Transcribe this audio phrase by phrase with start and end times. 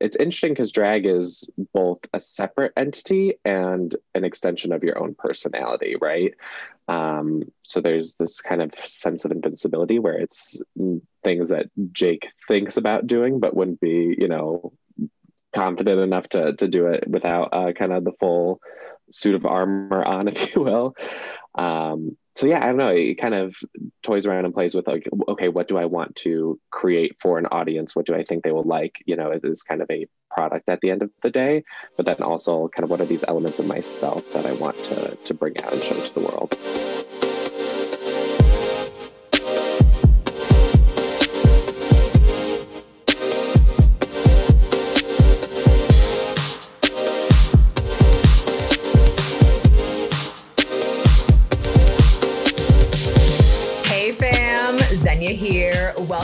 [0.00, 5.14] it's interesting because drag is both a separate entity and an extension of your own
[5.14, 6.34] personality, right?
[6.88, 10.60] Um, so there's this kind of sense of invincibility where it's
[11.22, 14.72] things that Jake thinks about doing, but wouldn't be, you know,
[15.54, 18.60] confident enough to to do it without uh, kind of the full
[19.10, 20.94] suit of armor on, if you will.
[21.54, 22.88] Um, so yeah, I don't know.
[22.88, 23.56] It kind of
[24.02, 27.46] toys around and plays with like, okay, what do I want to create for an
[27.46, 27.96] audience?
[27.96, 28.96] What do I think they will like?
[29.04, 31.64] You know, it is kind of a product at the end of the day,
[31.96, 35.16] but then also kind of what are these elements of myself that I want to
[35.16, 36.79] to bring out and show to the world.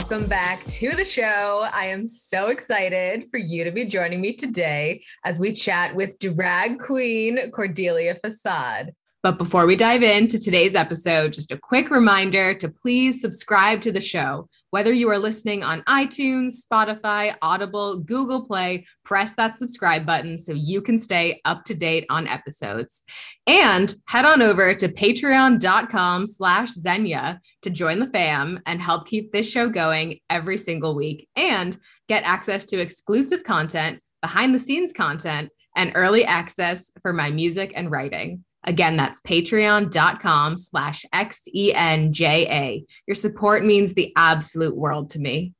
[0.09, 1.67] Welcome back to the show.
[1.73, 6.17] I am so excited for you to be joining me today as we chat with
[6.19, 8.93] drag queen Cordelia Facade.
[9.21, 13.91] But before we dive into today's episode, just a quick reminder to please subscribe to
[13.91, 14.47] the show.
[14.71, 20.51] Whether you are listening on iTunes, Spotify, Audible, Google Play, press that subscribe button so
[20.51, 23.03] you can stay up to date on episodes.
[23.47, 29.31] And head on over to patreon.com slash Xenia to join the fam and help keep
[29.31, 31.77] this show going every single week and
[32.09, 37.71] get access to exclusive content, behind the scenes content, and early access for my music
[37.75, 38.43] and writing.
[38.63, 42.83] Again, that's patreon.com slash X-E-N-J-A.
[43.07, 45.53] Your support means the absolute world to me.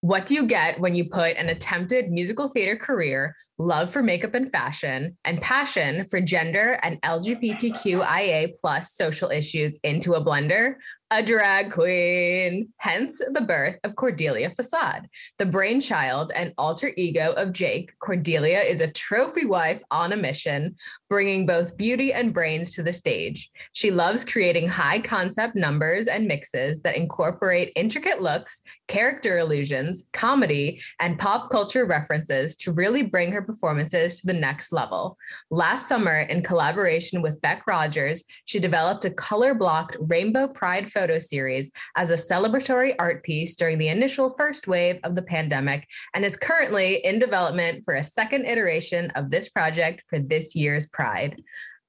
[0.00, 4.34] What do you get when you put an attempted musical theater career love for makeup
[4.34, 10.76] and fashion, and passion for gender and LGBTQIA plus social issues into a blender,
[11.12, 12.68] a drag queen.
[12.78, 17.92] Hence the birth of Cordelia Facade, the brainchild and alter ego of Jake.
[17.98, 20.76] Cordelia is a trophy wife on a mission,
[21.08, 23.50] bringing both beauty and brains to the stage.
[23.72, 30.80] She loves creating high concept numbers and mixes that incorporate intricate looks, character illusions, comedy,
[31.00, 35.16] and pop culture references to really bring her performances to the next level.
[35.50, 41.18] Last summer, in collaboration with Beck Rogers, she developed a color blocked Rainbow Pride photo
[41.18, 46.24] series as a celebratory art piece during the initial first wave of the pandemic and
[46.24, 51.40] is currently in development for a second iteration of this project for this year's Pride.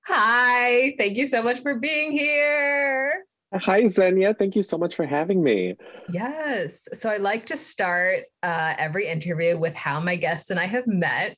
[0.08, 3.26] Hi, thank you so much for being here.
[3.54, 4.34] Hi, Xenia.
[4.34, 5.76] Thank you so much for having me.
[6.10, 6.88] Yes.
[6.94, 10.88] So I like to start uh, every interview with how my guests and I have
[10.88, 11.36] met.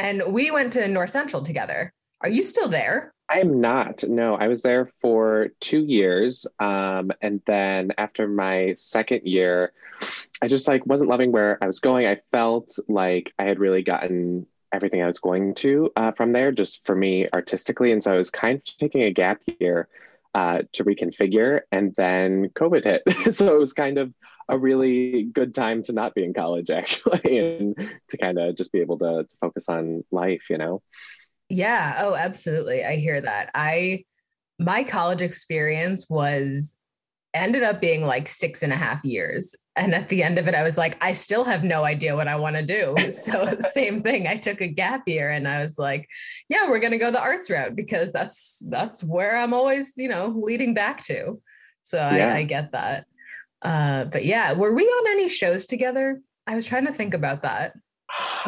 [0.00, 1.92] And we went to North Central together.
[2.22, 3.12] Are you still there?
[3.28, 4.02] I am not.
[4.08, 6.46] No, I was there for two years.
[6.58, 9.72] Um, and then after my second year,
[10.40, 12.06] I just like wasn't loving where I was going.
[12.06, 16.50] I felt like I had really gotten everything I was going to uh, from there,
[16.50, 17.92] just for me artistically.
[17.92, 19.88] And so I was kind of taking a gap year
[20.34, 21.60] uh, to reconfigure.
[21.72, 23.34] And then COVID hit.
[23.36, 24.14] so it was kind of
[24.50, 27.76] a really good time to not be in college, actually, and
[28.08, 30.82] to kind of just be able to, to focus on life, you know?
[31.48, 31.96] Yeah.
[32.00, 32.84] Oh, absolutely.
[32.84, 33.50] I hear that.
[33.54, 34.04] I,
[34.58, 36.76] my college experience was
[37.32, 39.54] ended up being like six and a half years.
[39.76, 42.28] And at the end of it, I was like, I still have no idea what
[42.28, 42.94] I want to do.
[43.10, 44.26] So, same thing.
[44.26, 46.08] I took a gap year and I was like,
[46.48, 50.08] yeah, we're going to go the arts route because that's, that's where I'm always, you
[50.08, 51.40] know, leading back to.
[51.82, 52.34] So yeah.
[52.34, 53.06] I, I get that.
[53.62, 56.20] Uh, but yeah, were we on any shows together?
[56.46, 57.74] I was trying to think about that.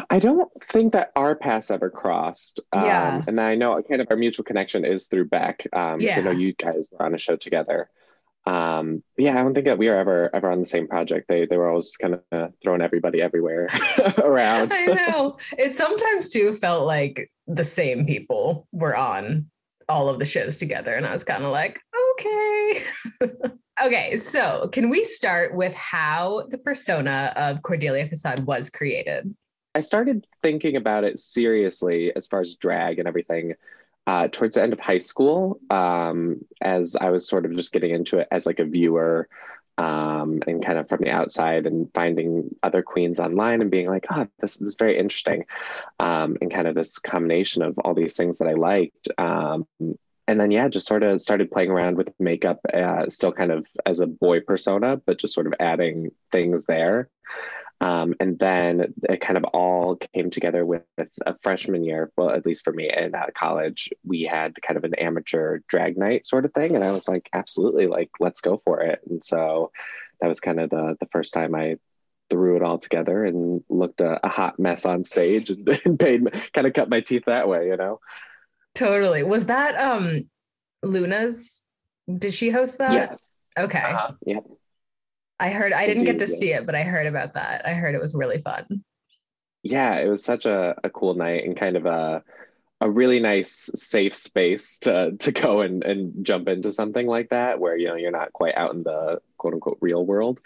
[0.09, 2.59] I don't think that our paths ever crossed.
[2.73, 3.21] Um, yeah.
[3.27, 5.65] And I know kind of our mutual connection is through Beck.
[5.71, 6.17] Um, yeah.
[6.17, 7.89] I know you guys were on a show together.
[8.45, 11.29] Um, yeah, I don't think that we were ever ever on the same project.
[11.29, 13.69] They they were always kind of throwing everybody everywhere
[14.17, 14.73] around.
[14.73, 15.37] I know.
[15.57, 19.49] It sometimes too felt like the same people were on
[19.87, 21.79] all of the shows together, and I was kind of like,
[22.11, 22.83] okay.
[23.81, 29.35] okay, so can we start with how the persona of Cordelia Facade was created?
[29.75, 33.53] I started thinking about it seriously as far as drag and everything
[34.05, 37.91] uh, towards the end of high school um, as I was sort of just getting
[37.91, 39.27] into it as like a viewer
[39.77, 44.05] um, and kind of from the outside and finding other queens online and being like,
[44.11, 45.45] oh, this, this is very interesting.
[45.99, 49.07] Um, and kind of this combination of all these things that I liked.
[50.27, 53.67] And then, yeah, just sort of started playing around with makeup, uh, still kind of
[53.85, 57.09] as a boy persona, but just sort of adding things there.
[57.81, 60.83] Um, and then it kind of all came together with
[61.25, 62.11] a freshman year.
[62.15, 65.97] Well, at least for me in uh, college, we had kind of an amateur drag
[65.97, 66.75] night sort of thing.
[66.75, 69.01] And I was like, absolutely, like, let's go for it.
[69.09, 69.71] And so
[70.21, 71.75] that was kind of the, the first time I
[72.29, 76.21] threw it all together and looked a, a hot mess on stage and, and paid
[76.53, 77.99] kind of cut my teeth that way, you know.
[78.75, 79.23] Totally.
[79.23, 80.29] Was that um
[80.81, 81.61] Luna's?
[82.17, 82.93] Did she host that?
[82.93, 83.31] Yes.
[83.57, 83.79] Okay.
[83.79, 84.39] Uh, yeah.
[85.39, 85.73] I heard.
[85.73, 87.67] I didn't get to see it, but I heard about that.
[87.67, 88.83] I heard it was really fun.
[89.61, 92.23] Yeah, it was such a, a cool night and kind of a
[92.81, 97.57] a really nice safe space to to go and and jump into something like that
[97.57, 100.41] where you know you're not quite out in the quote unquote real world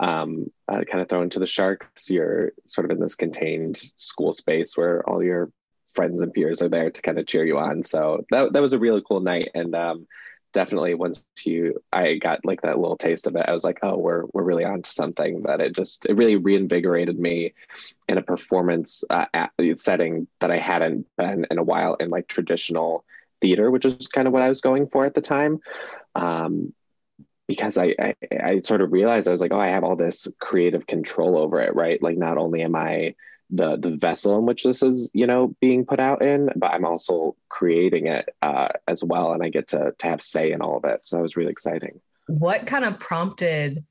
[0.00, 4.32] um uh, kind of thrown to the sharks you're sort of in this contained school
[4.32, 5.50] space where all your
[5.94, 7.84] friends and peers are there to kind of cheer you on.
[7.84, 9.50] So that, that was a really cool night.
[9.54, 10.06] And um
[10.52, 13.96] definitely once you i got like that little taste of it i was like oh
[13.96, 17.52] we're we're really on to something that it just it really reinvigorated me
[18.08, 19.26] in a performance uh,
[19.76, 23.04] setting that i hadn't been in a while in like traditional
[23.40, 25.60] theater which is kind of what i was going for at the time.
[26.14, 26.74] Um,
[27.48, 30.28] because I, I i sort of realized i was like oh i have all this
[30.40, 32.00] creative control over it right?
[32.02, 33.14] Like not only am i
[33.52, 36.84] the the vessel in which this is you know being put out in but i'm
[36.86, 40.78] also creating it uh, as well and i get to to have say in all
[40.78, 43.84] of it so that was really exciting What kind of prompted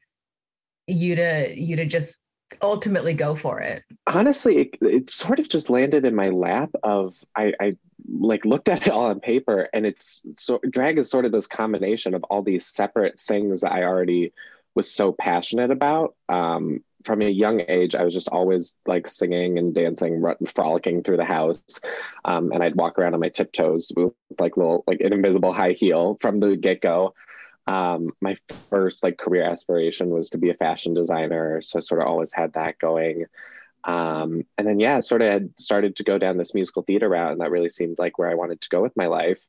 [0.87, 2.17] you to you to just
[2.61, 3.83] ultimately go for it?
[4.07, 7.77] honestly it, it sort of just landed in my lap of i i
[8.11, 11.47] like looked at it all on paper and it's so drag is sort of this
[11.47, 14.33] combination of all these separate things that i already
[14.73, 19.57] was so passionate about um from a young age, I was just always like singing
[19.57, 20.24] and dancing,
[20.56, 21.62] frolicking through the house.
[22.25, 25.74] Um, and I'd walk around on my tiptoes with like little, like an invisible high
[25.74, 27.13] heel from the get go.
[27.68, 28.38] Um, my
[28.69, 31.62] first like career aspiration was to be a fashion designer.
[31.62, 33.25] So I sort of always had that going.
[33.83, 37.31] Um, and then, yeah, sort of had started to go down this musical theater route.
[37.31, 39.42] And that really seemed like where I wanted to go with my life.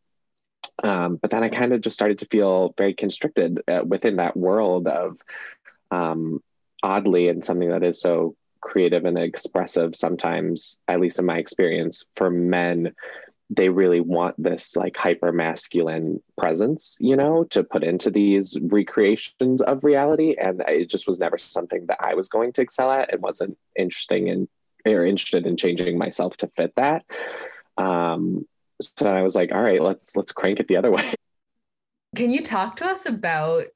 [0.82, 4.36] Um, but then I kind of just started to feel very constricted uh, within that
[4.36, 5.18] world of,
[5.90, 6.42] um,
[6.82, 12.04] oddly and something that is so creative and expressive sometimes at least in my experience
[12.14, 12.92] for men
[13.54, 19.60] they really want this like hyper masculine presence you know to put into these recreations
[19.62, 20.34] of reality.
[20.40, 23.12] And it just was never something that i was going to excel at.
[23.12, 24.48] And wasn't interesting in
[24.86, 27.04] or interested in changing myself to fit that.
[27.76, 28.46] Um
[28.80, 31.12] so i was like all right let's let's crank it the other way.
[32.16, 33.66] Can you talk to us about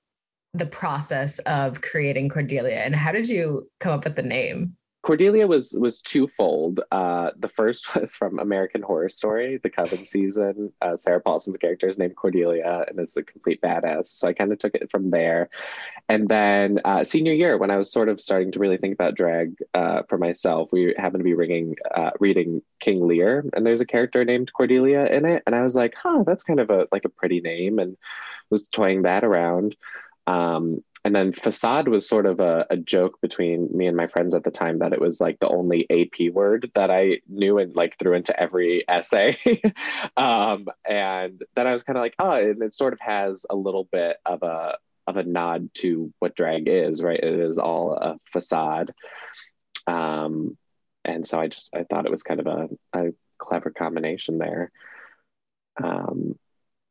[0.58, 4.76] the process of creating Cordelia and how did you come up with the name?
[5.06, 6.80] Cordelia was was twofold.
[6.90, 10.72] Uh, the first was from American Horror Story, the Coven season.
[10.82, 14.06] Uh, Sarah Paulson's character is named Cordelia, and is a complete badass.
[14.06, 15.48] So I kind of took it from there.
[16.08, 19.14] And then uh, senior year, when I was sort of starting to really think about
[19.14, 23.80] drag uh, for myself, we happened to be reading uh, reading King Lear, and there's
[23.80, 26.88] a character named Cordelia in it, and I was like, huh, that's kind of a
[26.90, 27.96] like a pretty name, and
[28.50, 29.76] was toying that around.
[30.26, 34.34] Um, and then facade was sort of a, a, joke between me and my friends
[34.34, 37.76] at the time that it was like the only AP word that I knew and
[37.76, 39.38] like threw into every essay.
[40.17, 43.55] um, and then I was kind of like, oh, and it sort of has a
[43.55, 47.20] little bit of a of a nod to what drag is, right?
[47.20, 48.93] It is all a facade.
[49.87, 50.58] Um,
[51.05, 54.73] and so I just I thought it was kind of a, a clever combination there.
[55.81, 56.37] Um,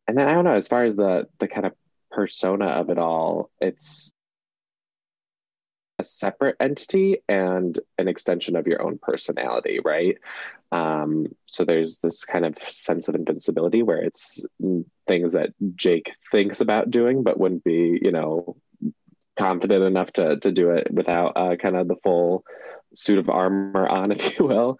[0.08, 1.74] and then I don't know, as far as the the kind of
[2.16, 4.14] persona of it all, it's
[6.00, 10.18] a separate entity and an extension of your own personality, right?
[10.72, 14.46] Um, so there's this kind of sense of invincibility where it's
[15.08, 18.56] things that Jake thinks about doing, but wouldn't be, you know,
[19.38, 22.46] confident enough to to do it without uh, kind of the full
[22.96, 24.78] suit of armor on, if you will.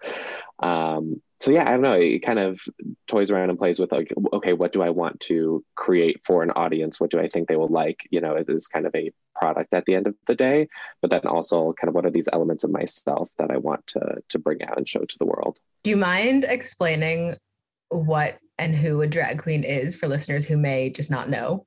[0.58, 1.92] Um, so yeah, I don't know.
[1.92, 2.60] It kind of
[3.06, 6.50] toys around and plays with like, okay, what do I want to create for an
[6.52, 6.98] audience?
[6.98, 8.06] What do I think they will like?
[8.10, 10.68] You know, it is kind of a product at the end of the day,
[11.02, 14.16] but then also kind of what are these elements of myself that I want to
[14.30, 15.58] to bring out and show to the world.
[15.82, 17.36] Do you mind explaining
[17.90, 21.66] what and who a drag queen is for listeners who may just not know?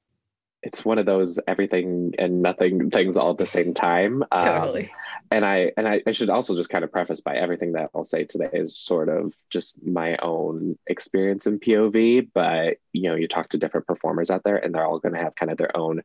[0.64, 4.24] It's one of those everything and nothing things all at the same time.
[4.42, 4.86] Totally.
[4.86, 4.90] Um,
[5.32, 8.04] and I and I, I, should also just kind of preface by everything that I'll
[8.04, 12.30] say today is sort of just my own experience in POV.
[12.34, 15.22] But you know, you talk to different performers out there, and they're all going to
[15.22, 16.02] have kind of their own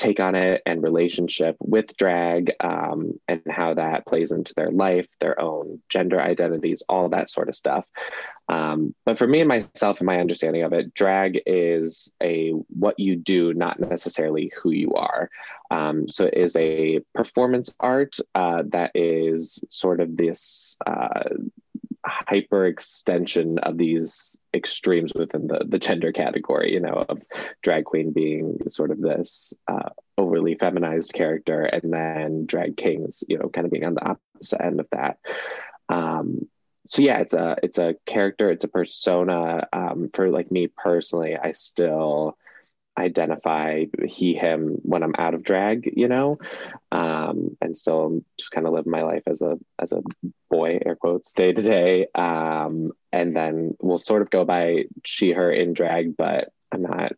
[0.00, 5.06] take on it and relationship with drag um, and how that plays into their life,
[5.20, 7.86] their own gender identities, all that sort of stuff.
[8.48, 12.98] Um, but for me and myself and my understanding of it, drag is a what
[12.98, 15.30] you do, not necessarily who you are.
[15.70, 20.78] Um, so it is a performance art uh, that is sort of this.
[20.86, 21.28] Uh,
[22.04, 26.72] hyper extension of these extremes within the the gender category.
[26.72, 27.22] You know, of
[27.62, 33.38] drag queen being sort of this uh, overly feminized character, and then drag kings, you
[33.38, 35.18] know, kind of being on the opposite end of that.
[35.88, 36.48] Um,
[36.88, 39.68] so yeah, it's a it's a character, it's a persona.
[39.72, 42.36] Um, for like me personally, I still
[42.98, 46.38] identify he him when i'm out of drag you know?
[46.92, 50.02] Um and still just kind of live my life as a as a
[50.50, 52.06] boy air quotes day to day.
[52.14, 57.12] Um and then we'll sort of go by she her in drag but i'm not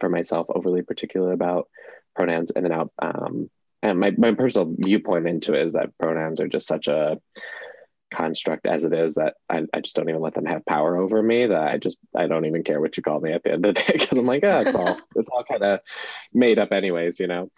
[0.00, 1.68] for myself overly particular about
[2.14, 2.92] pronouns in and out.
[2.98, 3.50] Um
[3.82, 7.20] and my, my personal viewpoint into it is that pronouns are just such a
[8.10, 11.22] construct as it is that I, I just don't even let them have power over
[11.22, 13.66] me that I just I don't even care what you call me at the end
[13.66, 15.80] of the day because I'm like oh it's all it's all kind of
[16.32, 17.50] made up anyways you know?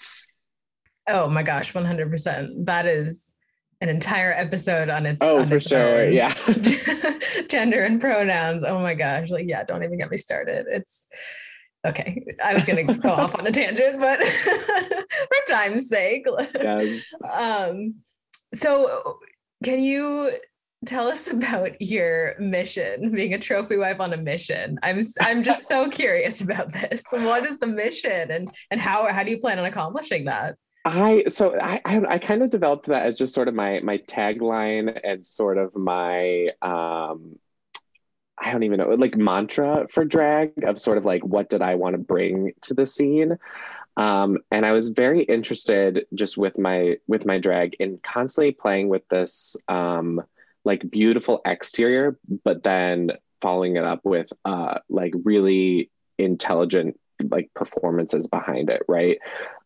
[1.09, 3.35] Oh my gosh 100% that is
[3.81, 6.13] an entire episode on its oh on for its sure own.
[6.13, 6.35] yeah.
[7.49, 8.63] Gender and pronouns.
[8.67, 10.67] Oh my gosh like yeah don't even get me started.
[10.69, 11.09] It's
[11.87, 16.27] okay i was gonna go off on a tangent but for time's sake.
[16.55, 17.03] Yes.
[17.33, 17.95] um
[18.53, 19.19] so
[19.65, 20.33] can you
[20.87, 24.79] tell us about your mission being a trophy wife on a mission?
[24.83, 27.03] I'm i'm just so curious about this.
[27.11, 30.57] What is the mission and and how how do you plan on accomplishing that?
[30.85, 33.99] I so I, I I kind of developed that as just sort of my my
[33.99, 37.37] tagline and sort of my um
[38.43, 41.75] I don't even know like mantra for drag of sort of like what did I
[41.75, 43.37] want to bring to the scene.
[43.97, 48.89] Um, and I was very interested just with my with my drag in constantly playing
[48.89, 50.23] with this um,
[50.65, 58.29] like beautiful exterior, but then following it up with uh, like really intelligent like performances
[58.29, 59.19] behind it right?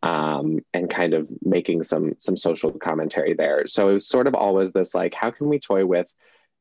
[0.03, 3.67] Um, and kind of making some some social commentary there.
[3.67, 6.13] So it was sort of always this like how can we toy with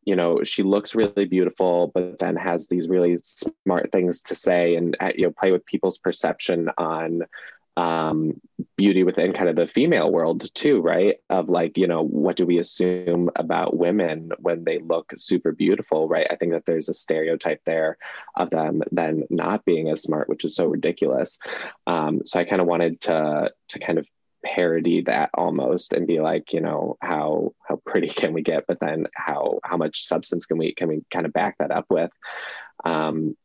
[0.05, 4.75] you know she looks really beautiful but then has these really smart things to say
[4.75, 7.23] and uh, you know play with people's perception on
[7.75, 8.39] um,
[8.75, 11.15] beauty within kind of the female world too, right?
[11.29, 16.07] Of like, you know, what do we assume about women when they look super beautiful,
[16.07, 16.27] right?
[16.29, 17.97] I think that there's a stereotype there
[18.35, 21.39] of them then not being as smart, which is so ridiculous.
[21.87, 24.07] Um, so I kind of wanted to to kind of
[24.43, 28.79] parody that almost and be like you know how how pretty can we get but
[28.79, 32.11] then how how much substance can we can we kind of back that up with?
[32.85, 33.35] Um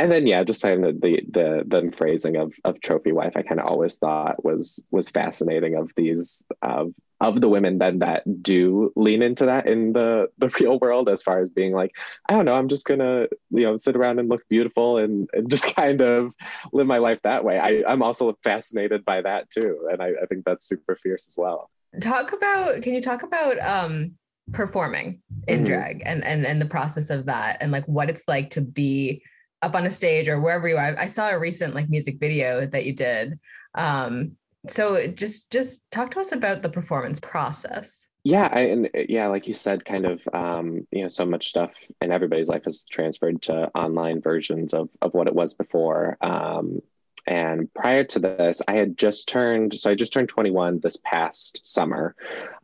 [0.00, 3.42] and then yeah, just saying that the the the phrasing of of trophy wife, I
[3.42, 8.22] kind of always thought was was fascinating of these of of the women then that
[8.42, 11.92] do lean into that in the the real world as far as being like
[12.28, 15.50] i don't know i'm just gonna you know sit around and look beautiful and, and
[15.50, 16.32] just kind of
[16.72, 20.26] live my life that way I, i'm also fascinated by that too and I, I
[20.28, 21.70] think that's super fierce as well
[22.00, 24.12] talk about can you talk about um
[24.52, 25.66] performing in mm-hmm.
[25.66, 29.22] drag and and and the process of that and like what it's like to be
[29.62, 30.94] up on a stage or wherever you are.
[30.98, 33.38] I saw a recent like music video that you did.
[33.74, 34.36] Um,
[34.66, 38.06] so just just talk to us about the performance process.
[38.24, 41.70] Yeah, I, and yeah, like you said, kind of um, you know, so much stuff
[42.02, 46.18] in everybody's life has transferred to online versions of of what it was before.
[46.20, 46.82] Um,
[47.28, 51.66] and prior to this, I had just turned, so I just turned 21 this past
[51.66, 52.16] summer.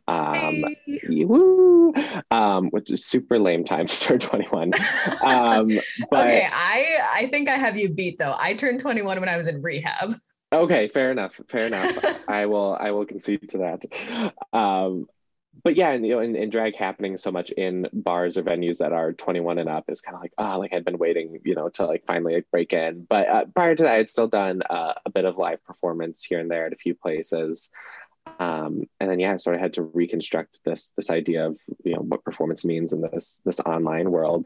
[0.07, 1.23] Um, hey.
[1.23, 1.93] woo,
[2.31, 4.73] um, which is super lame time to turn 21.
[5.23, 5.69] Um,
[6.11, 8.35] but, okay, I, I think I have you beat though.
[8.37, 10.15] I turned 21 when I was in rehab.
[10.55, 11.39] Okay, fair enough.
[11.49, 11.97] Fair enough.
[12.29, 14.33] I will I will concede to that.
[14.53, 15.07] Um,
[15.63, 18.79] but yeah, and you know, and, and, drag happening so much in bars or venues
[18.79, 21.55] that are 21 and up is kind of like, oh, like I'd been waiting, you
[21.55, 23.05] know, to like finally like break in.
[23.09, 26.39] But uh, prior to that, I'd still done uh, a bit of live performance here
[26.39, 27.69] and there at a few places.
[28.39, 31.93] Um, and then yeah, I sort of had to reconstruct this this idea of you
[31.93, 34.45] know what performance means in this this online world.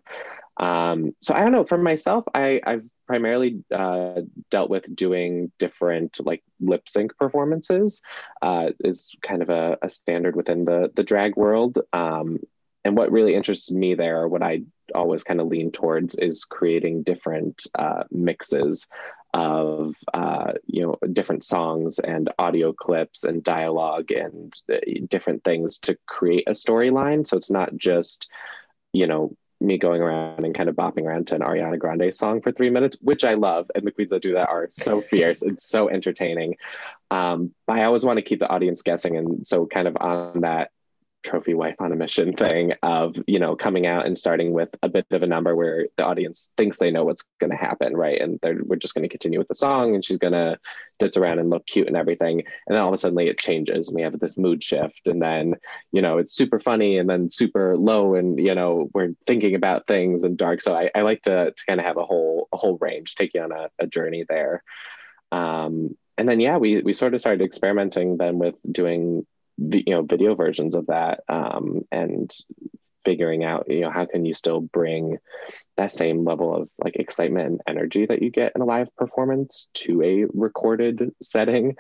[0.59, 1.63] Um, so I don't know.
[1.63, 8.01] For myself, I, I've primarily uh, dealt with doing different like lip sync performances.
[8.41, 11.79] Uh, is kind of a, a, standard within the the drag world.
[11.93, 12.39] Um,
[12.83, 14.63] and what really interests me there, what I
[14.93, 18.87] always kind of lean towards, is creating different uh, mixes
[19.33, 25.79] of uh, you know different songs and audio clips and dialogue and uh, different things
[25.79, 27.25] to create a storyline.
[27.25, 28.29] So it's not just
[28.91, 32.41] you know me going around and kind of bopping around to an Ariana Grande song
[32.41, 33.69] for three minutes, which I love.
[33.75, 35.41] And the queens that do that are so fierce.
[35.41, 36.55] and so entertaining.
[37.11, 39.17] Um, but I always want to keep the audience guessing.
[39.17, 40.71] And so, kind of on that
[41.23, 44.89] trophy wife on a mission thing of you know coming out and starting with a
[44.89, 48.21] bit of a number where the audience thinks they know what's going to happen right?
[48.21, 50.57] And we're just going to continue with the song and she's going to
[50.97, 52.39] ditz around and look cute and everything.
[52.39, 55.01] And then all of a sudden it changes and we have this mood shift.
[55.05, 55.55] And then
[55.91, 59.87] you know it's super funny and then super low and you know we're thinking about
[59.87, 60.61] things and dark.
[60.61, 63.33] So i, I like to, to kind of have a whole a whole range take
[63.33, 64.63] you on a, a journey there.
[65.31, 69.25] Um, and then yeah we we sort of started experimenting then with doing
[69.59, 72.33] you know video versions of that um, and
[73.05, 75.17] figuring out you know how can you still bring
[75.77, 79.69] that same level of like excitement and energy that you get in a live performance
[79.73, 81.75] to a recorded setting.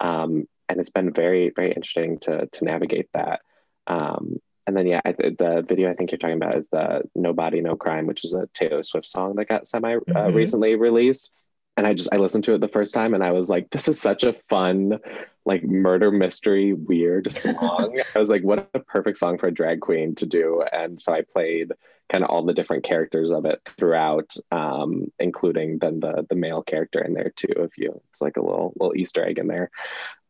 [0.00, 3.40] Um, and it's been very very interesting to to navigate that.
[3.86, 7.34] Um, and then yeah I, the video i think you're talking about is the no
[7.34, 10.34] body no crime which is a taylor swift song that got semi uh, mm-hmm.
[10.34, 11.30] recently released
[11.76, 13.88] and I just I listened to it the first time and I was like, this
[13.88, 14.98] is such a fun,
[15.44, 18.00] like murder mystery weird song.
[18.14, 20.62] I was like, what a perfect song for a drag queen to do.
[20.72, 21.72] And so I played
[22.12, 26.62] kind of all the different characters of it throughout, um, including then the the male
[26.62, 27.52] character in there too.
[27.56, 29.70] If you, it's like a little little Easter egg in there.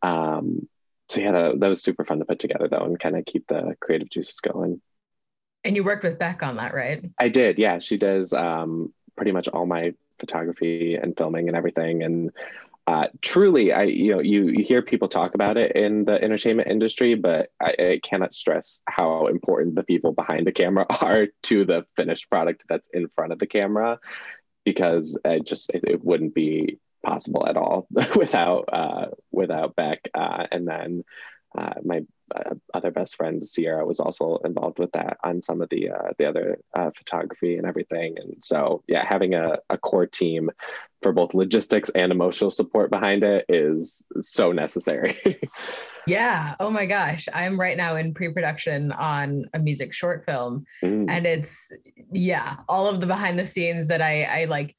[0.02, 0.68] Um,
[1.10, 3.46] so yeah, that, that was super fun to put together though, and kind of keep
[3.48, 4.80] the creative juices going.
[5.64, 7.04] And you worked with Beck on that, right?
[7.18, 7.58] I did.
[7.58, 12.02] Yeah, she does um, pretty much all my photography and filming and everything.
[12.02, 12.30] And
[12.86, 16.68] uh, truly, I you know you you hear people talk about it in the entertainment
[16.68, 21.64] industry, but I, I, cannot stress how important the people behind the camera are to
[21.64, 24.00] the finished product that's in front of the camera,
[24.64, 30.10] because it just it, it wouldn't be possible at all without uh, without Beck.
[30.12, 31.04] Uh, and then
[31.56, 32.02] uh, my
[32.34, 36.10] uh, other best friend Sierra was also involved with that on some of the uh,
[36.18, 38.16] the other uh, photography and everything.
[38.18, 40.50] And so, yeah, having a, a core team
[41.02, 45.20] for both logistics and emotional support behind it is so necessary.
[46.06, 46.54] yeah.
[46.58, 51.06] Oh my gosh, I'm right now in pre-production on a music short film, mm.
[51.08, 51.70] and it's
[52.10, 54.74] yeah, all of the behind the scenes that I I like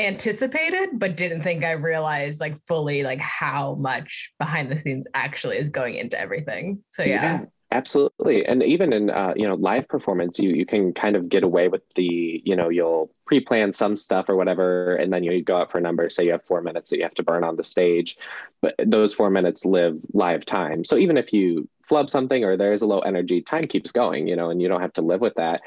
[0.00, 5.58] anticipated but didn't think i realized like fully like how much behind the scenes actually
[5.58, 6.82] is going into everything.
[6.90, 8.44] So yeah, yeah absolutely.
[8.46, 11.68] And even in uh, you know live performance you you can kind of get away
[11.68, 15.70] with the you know you'll pre-plan some stuff or whatever and then you go out
[15.70, 17.62] for a number say you have four minutes that you have to burn on the
[17.62, 18.18] stage
[18.60, 20.84] but those four minutes live live time.
[20.84, 24.36] So even if you flub something or there's a low energy time keeps going you
[24.36, 25.62] know and you don't have to live with that.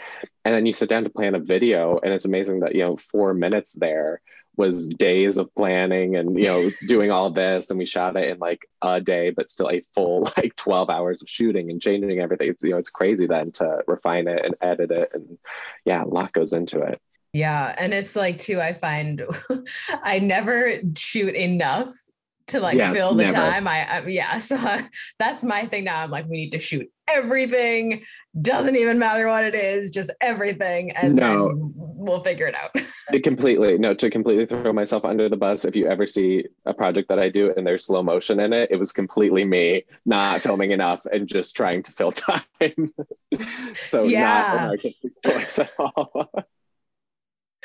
[0.46, 2.98] And then you sit down to plan a video and it's amazing that you know
[2.98, 4.22] four minutes there
[4.56, 8.40] was days of planning and you know doing all this and we shot it in
[8.40, 12.50] like a day but still a full like 12 hours of shooting and changing everything.
[12.50, 15.38] It's you know it's crazy then to refine it and edit it and
[15.86, 17.02] yeah a lot goes into it.
[17.34, 19.24] Yeah and it's like too i find
[20.04, 21.90] i never shoot enough
[22.48, 23.34] to like yeah, fill the never.
[23.34, 23.68] time.
[23.68, 24.88] I, I yeah, so I,
[25.20, 26.02] that's my thing now.
[26.02, 28.04] I'm like, we need to shoot everything.
[28.42, 31.50] Doesn't even matter what it is, just everything, and no.
[31.50, 32.72] then we'll figure it out.
[33.12, 35.66] it completely no to completely throw myself under the bus.
[35.66, 38.70] If you ever see a project that I do and there's slow motion in it,
[38.72, 42.94] it was completely me not filming enough and just trying to fill time.
[43.74, 44.22] so yeah.
[44.22, 46.30] not an artistic choice at all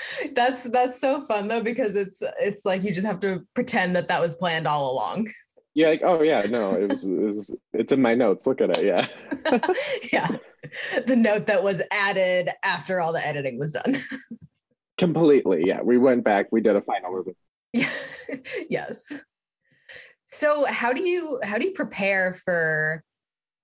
[0.34, 4.08] that's that's so fun though because it's it's like you just have to pretend that
[4.08, 5.28] that was planned all along.
[5.74, 8.76] Yeah like oh yeah no it was, it was it's in my notes look at
[8.76, 9.06] it yeah.
[10.12, 10.36] Yeah
[11.06, 14.02] the note that was added after all the editing was done.
[14.96, 17.36] Completely yeah we went back we did a final review.
[17.72, 17.90] Yeah
[18.68, 19.12] yes.
[20.26, 23.02] So how do you how do you prepare for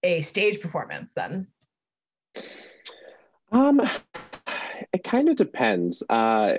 [0.02, 1.48] a stage performance then?
[3.52, 3.80] Um
[4.92, 6.02] it kind of depends.
[6.08, 6.58] Uh,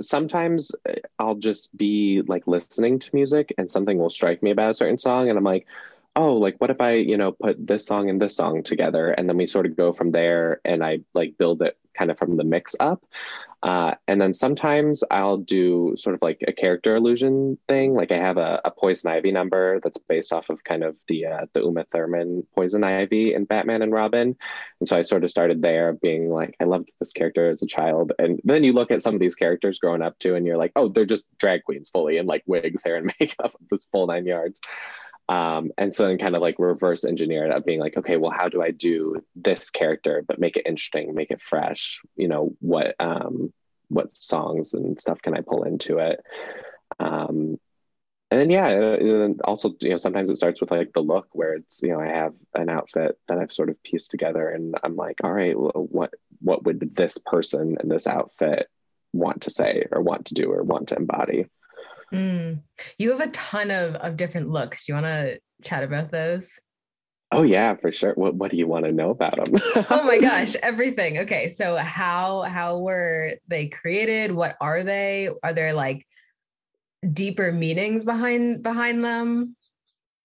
[0.00, 4.70] sometimes uh, I'll just be like listening to music and something will strike me about
[4.70, 5.66] a certain song, and I'm like,
[6.16, 9.28] oh, like what if I, you know, put this song and this song together, and
[9.28, 12.36] then we sort of go from there, and I like build it kind of from
[12.36, 13.04] the mix up.
[13.64, 17.94] Uh, and then sometimes I'll do sort of like a character illusion thing.
[17.94, 21.24] Like I have a, a poison ivy number that's based off of kind of the
[21.24, 24.36] uh, the Uma Thurman poison ivy in Batman and Robin.
[24.80, 27.66] And so I sort of started there, being like, I loved this character as a
[27.66, 28.12] child.
[28.18, 30.72] And then you look at some of these characters growing up too, and you're like,
[30.76, 34.26] oh, they're just drag queens fully in like wigs, hair, and makeup, this full nine
[34.26, 34.60] yards.
[35.28, 38.30] Um, and so then kind of like reverse engineer it up being like okay well
[38.30, 42.00] how do i do this character but make it interesting make it fresh?
[42.16, 43.52] You know what um,
[43.88, 46.20] what songs and stuff can i pull into it?
[46.98, 47.58] Um,
[48.34, 51.54] and then yeah and also you know sometimes it starts with like the look where
[51.54, 54.96] it's you know i have an outfit that i've sort of pieced together and i'm
[54.96, 58.68] like all right well, what what would this person in this outfit
[59.12, 61.46] want to say or want to do or want to embody
[62.12, 62.62] Mm.
[62.98, 64.86] You have a ton of, of different looks.
[64.86, 66.58] Do you want to chat about those?
[67.32, 68.12] Oh yeah, for sure.
[68.14, 69.54] What What do you want to know about them?
[69.90, 71.18] oh my gosh, everything.
[71.18, 74.30] Okay, so how how were they created?
[74.32, 75.30] What are they?
[75.42, 76.06] Are there like
[77.12, 79.56] deeper meanings behind behind them?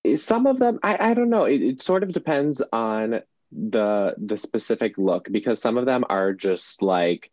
[0.06, 1.46] Eh, some of them, I I don't know.
[1.46, 6.34] It, it sort of depends on the the specific look because some of them are
[6.34, 7.32] just like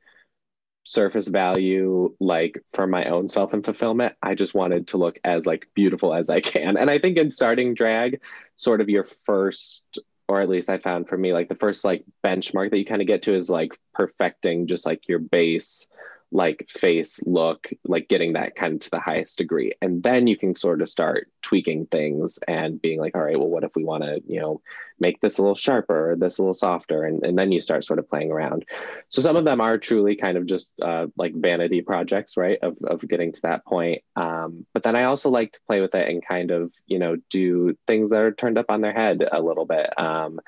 [0.87, 5.44] surface value like for my own self and fulfillment i just wanted to look as
[5.44, 6.77] like beautiful as i can.
[6.77, 8.20] And i think in starting drag
[8.55, 12.05] sort of your first or at least i found for me like the first like
[12.25, 15.88] benchmark that you kind of get to is like perfecting just like your base
[16.32, 19.72] like face look like getting that kind of to the highest degree.
[19.80, 23.48] And then you can sort of start tweaking things and being like all right well
[23.48, 24.60] what if we want to you know
[24.98, 27.04] make this a little sharper or this a little softer?
[27.04, 28.64] And, and then you start sort of playing around.
[29.10, 32.76] So some of them are truly kind of just uh, like vanity projects right of,
[32.84, 34.02] of getting to that point.
[34.16, 37.16] Um, but then i also like to play with it and kind of you know
[37.30, 39.98] do things that are turned up on their head a little bit.
[39.98, 40.40] Um,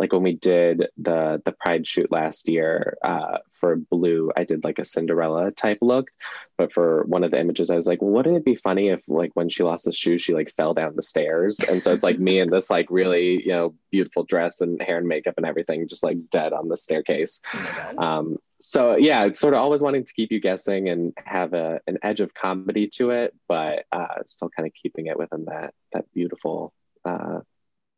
[0.00, 4.64] like when we did the the pride shoot last year uh, for blue i did
[4.64, 6.10] like a cinderella type look.
[6.56, 9.02] But for one of the images i was like well wouldn't it be funny if
[9.06, 11.60] like when she lost the shoe she like fell down the stairs?
[11.60, 14.98] And so it's like me in this like really you know beautiful dress and hair
[14.98, 17.40] and makeup and everything just like dead on the staircase.
[17.54, 21.80] Oh um, so yeah sort of always wanting to keep you guessing and have a,
[21.86, 25.74] an edge of comedy to it but uh, still kind of keeping it within that
[25.92, 26.72] that beautiful
[27.04, 27.40] uh,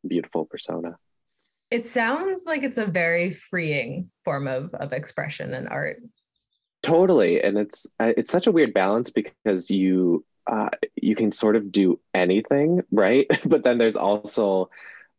[0.06, 0.96] beautiful persona
[1.72, 6.02] it sounds like it's a very freeing form of of expression and art.
[6.82, 10.68] Totally, and it's uh, it's such a weird balance because you uh,
[11.00, 13.26] you can sort of do anything, right?
[13.46, 14.68] but then there's also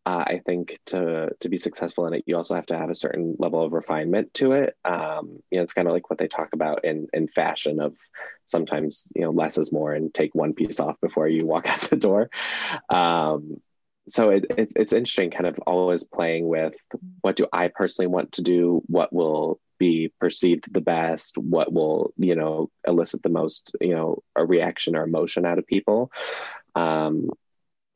[0.06, 2.96] uh, I think to to be successful in it, you also have to have a
[2.96, 4.76] certain level of refinement to it.
[4.86, 7.96] Um, you know, it's kind of like what they talk about in in fashion of
[8.46, 11.82] sometimes you know less is more, and take one piece off before you walk out
[11.82, 12.30] the door.
[12.90, 13.62] Um,
[14.08, 16.74] so it, it's it's interesting, kind of always playing with
[17.22, 22.14] what do I personally want to do, what will be perceived the best, what will
[22.18, 26.12] you know elicit the most you know a reaction or emotion out of people.
[26.76, 27.30] Um,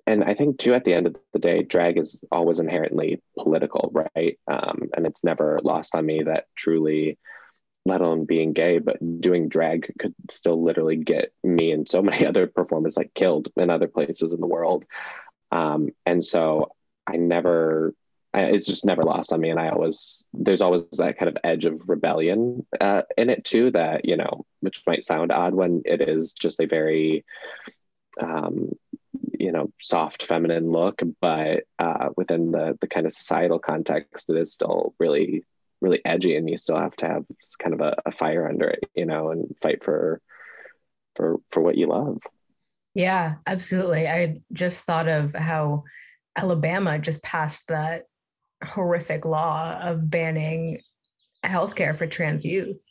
[0.05, 3.91] and I think too, at the end of the day, drag is always inherently political,
[3.93, 4.39] right?
[4.47, 7.17] Um, and it's never lost on me that truly,
[7.85, 12.25] let alone being gay, but doing drag could still literally get me and so many
[12.25, 14.85] other performers like killed in other places in the world.
[15.51, 16.71] Um, and so
[17.05, 17.93] I never,
[18.33, 19.49] I, it's just never lost on me.
[19.49, 23.71] And I always, there's always that kind of edge of rebellion uh, in it too,
[23.71, 27.23] that, you know, which might sound odd when it is just a very,
[28.21, 28.71] um,
[29.39, 34.35] you know, soft feminine look, but uh, within the the kind of societal context, it
[34.35, 35.43] is still really,
[35.81, 37.25] really edgy, and you still have to have
[37.59, 40.21] kind of a, a fire under it, you know, and fight for
[41.15, 42.19] for for what you love.
[42.97, 44.07] Yeah, absolutely.
[44.07, 45.83] I just thought of how
[46.35, 48.05] Alabama just passed that
[48.63, 50.81] horrific law of banning
[51.45, 52.81] healthcare for trans youth.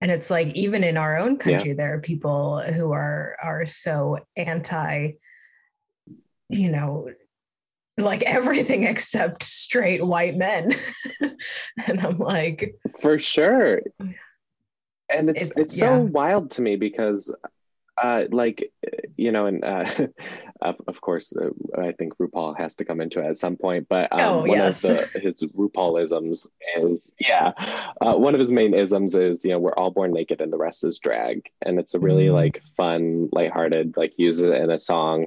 [0.00, 1.76] And it's like even in our own country, yeah.
[1.76, 5.12] there are people who are are so anti,
[6.48, 7.08] you know,
[7.96, 10.74] like everything except straight white men.
[11.86, 13.80] and I'm like, for sure.
[15.08, 15.98] And it's it, it's yeah.
[15.98, 17.32] so wild to me because
[18.02, 18.72] uh, like
[19.16, 19.86] you know, and uh,
[20.60, 23.86] of, of course, uh, I think RuPaul has to come into it at some point.
[23.88, 24.84] But um, oh, one yes.
[24.84, 27.52] of the, his RuPaulisms is, yeah,
[28.00, 30.58] uh, one of his main isms is, you know, we're all born naked and the
[30.58, 32.34] rest is drag, and it's a really mm.
[32.34, 35.26] like fun, lighthearted, like use it in a song.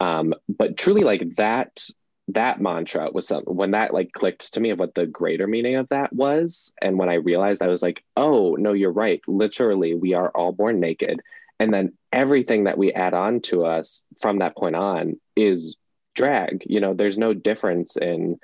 [0.00, 1.84] Um, but truly, like that
[2.28, 5.76] that mantra was some when that like clicked to me of what the greater meaning
[5.76, 9.94] of that was and when i realized i was like oh no you're right literally
[9.94, 11.22] we are all born naked
[11.58, 15.76] and then everything that we add on to us from that point on is
[16.14, 16.64] drag.
[16.66, 18.38] You know there's no difference in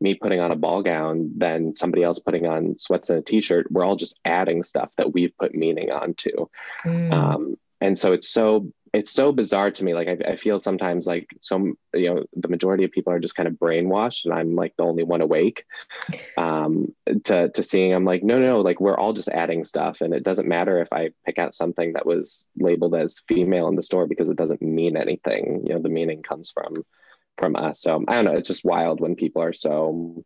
[0.00, 3.70] me putting on a ball gown than somebody else putting on sweats and a t-shirt.
[3.70, 6.46] We're all just adding stuff that we've put meaning onto.
[6.84, 7.12] Mm.
[7.12, 9.94] um, and so it's so it's so bizarre to me.
[9.94, 13.36] Like I, I feel sometimes like some, you know, the majority of people are just
[13.36, 15.64] kind of brainwashed, and I'm like the only one awake.
[16.36, 20.14] Um, to to seeing, I'm like, no, no, like we're all just adding stuff, and
[20.14, 23.82] it doesn't matter if I pick out something that was labeled as female in the
[23.82, 25.64] store because it doesn't mean anything.
[25.66, 26.84] You know, the meaning comes from
[27.36, 27.82] from us.
[27.82, 28.36] So I don't know.
[28.36, 30.24] It's just wild when people are so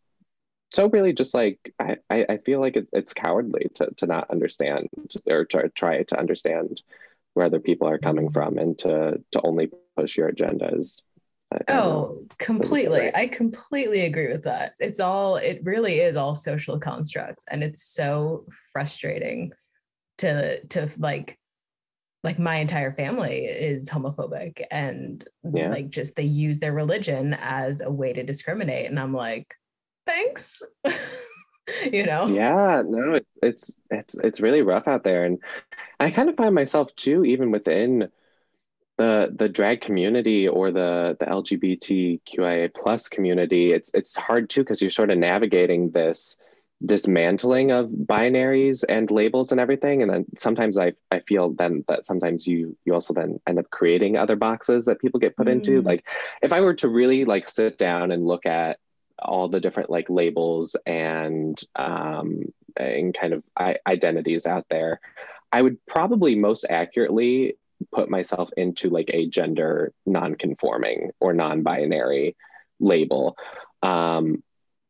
[0.72, 4.88] so really just like I, I feel like it, it's cowardly to, to not understand
[5.27, 6.83] or to try to understand
[7.35, 11.03] where other people are coming from and to to only push your agendas.
[11.68, 13.14] Oh completely.
[13.14, 14.73] I completely agree with that.
[14.81, 19.53] It's all it really is all social constructs and it's so frustrating
[20.18, 21.38] to to like
[22.25, 25.68] like my entire family is homophobic and Yeah.
[25.68, 29.55] like just they use their religion as a way to discriminate and i'm like
[30.07, 30.62] thanks.
[31.90, 32.27] You know?
[32.27, 35.38] Yeah no it, it's it's it's really rough out there and
[36.01, 38.09] i kind of find myself too even within
[38.99, 44.81] the the drag community or the the lgbtqia plus community it's it's hard too because
[44.81, 46.39] you're sort of navigating this
[46.85, 52.05] dismantling of binaries and labels and everything and then sometimes i i feel then that
[52.05, 55.83] sometimes you you also then end up creating other boxes that people get put into
[55.83, 55.87] Mm.
[55.87, 56.05] like
[56.43, 58.79] if i were to really like sit down and look at
[59.19, 62.43] all the different like labels and um
[62.77, 65.01] and kind of I- identities out there
[65.55, 67.57] i would probably most accurately
[67.93, 72.37] put myself into like a gender non-conforming or non-binary
[72.81, 73.37] label
[73.83, 74.43] um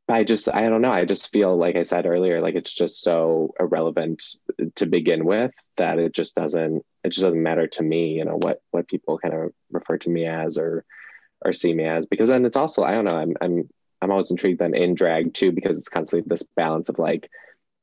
[0.08, 0.92] I just I don't know.
[0.92, 4.22] I just feel like I said earlier, like it's just so irrelevant
[4.74, 8.36] to begin with that it just doesn't it just doesn't matter to me, you know,
[8.36, 10.84] what what people kind of refer to me as or
[11.42, 12.06] or see me as.
[12.06, 13.68] Because then it's also, I don't know, I'm I'm
[14.02, 17.30] I'm always intrigued then in drag too, because it's constantly this balance of like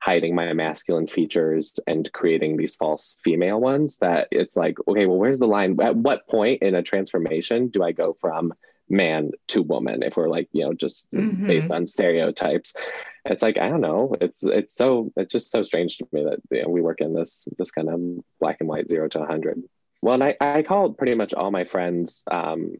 [0.02, 5.18] hiding my masculine features and creating these false female ones that it's like, okay, well,
[5.18, 5.80] where's the line?
[5.80, 8.54] At what point in a transformation do I go from
[8.90, 11.48] man to woman if we're like you know just Mhm.
[11.48, 12.74] based on stereotypes
[13.24, 16.40] it's like i don't know it's it's so it's just so strange to me that
[16.52, 18.02] you know, we work in this this kind of
[18.42, 19.64] black and white zero to 100
[20.02, 22.74] well and i i call pretty much all my friends um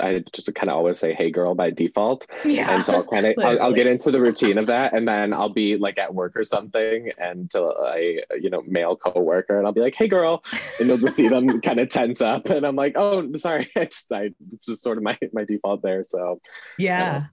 [0.00, 2.26] i just kind of always say hey girl by default.
[2.44, 5.06] Yeah and so I'll kind of I'll, I'll get into the routine of that, and
[5.06, 8.96] then I'll be like at work or something, and uh, to a you know male
[8.96, 10.44] coworker, and I'll be like, "Hey, girl,"
[10.78, 13.84] and you'll just see them kind of tense up, and I'm like, "Oh, sorry, I
[13.86, 16.40] just I it's just sort of my my default there." So
[16.78, 17.26] yeah.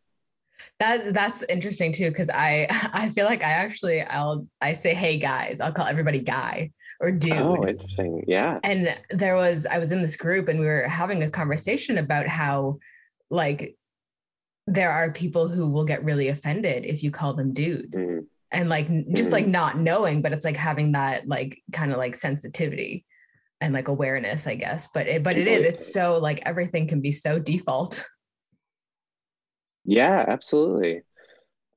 [0.79, 5.17] that that's interesting too because i i feel like i actually i'll i say hey
[5.17, 6.71] guys i'll call everybody guy
[7.03, 7.33] or dude.
[7.33, 11.21] Oh, interesting, yeah, and there was i was in this group and we were having
[11.21, 12.79] a conversation about how
[13.29, 13.75] like
[14.65, 17.91] there are people who will get really offended if you call them dude.
[17.91, 21.97] Mm, and like just like not knowing but it's like having that like kind of
[21.97, 23.03] like sensitivity
[23.59, 24.87] and like awareness i guess.
[24.93, 25.63] But it but it is.
[25.63, 28.05] It's so like everything can be so default.
[29.85, 31.01] Yeah, absolutely.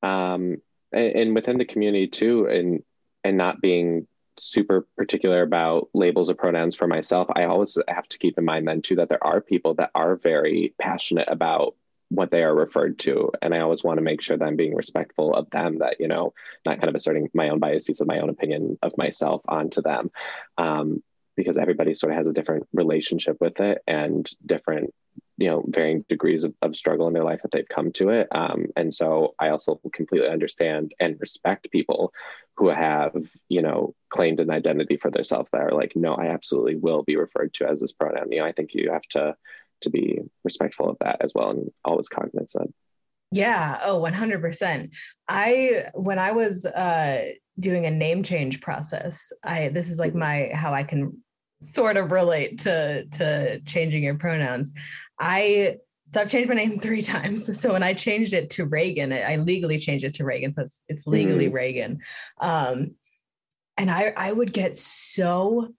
[0.02, 0.58] Um,
[0.92, 2.82] and, and within the community too, and
[3.24, 4.06] and not being
[4.38, 8.68] super particular about labels of pronouns for myself, I always have to keep in mind
[8.68, 11.74] then too that there are people that are very passionate about
[12.08, 13.32] what they are referred to.
[13.42, 16.08] And I always want to make sure that I'm being respectful of them, that, you
[16.08, 19.82] know, not kind of asserting my own biases of my own opinion of myself onto
[19.82, 20.10] them.
[20.56, 21.02] Um,
[21.36, 24.92] because everybody sort of has a different relationship with it and different
[25.38, 28.26] you know varying degrees of, of struggle in their life that they've come to it
[28.34, 32.12] um, and so i also completely understand and respect people
[32.56, 33.14] who have
[33.48, 37.16] you know claimed an identity for themselves that are like no i absolutely will be
[37.16, 39.34] referred to as this pronoun you know i think you have to
[39.80, 42.74] to be respectful of that as well and always cognizant
[43.32, 43.80] Yeah.
[43.82, 44.90] Oh, 100%.
[45.28, 50.48] I, when I was uh, doing a name change process, I, this is like my,
[50.54, 51.22] how I can
[51.60, 54.72] sort of relate to, to changing your pronouns.
[55.18, 55.78] I,
[56.16, 57.60] so I've changed my name three times.
[57.60, 60.50] So when I changed it to Reagan, I legally changed it to Reagan.
[60.54, 62.00] So it's, it's legally Reagan.
[62.40, 62.94] Um,
[63.76, 65.74] and I, I would get so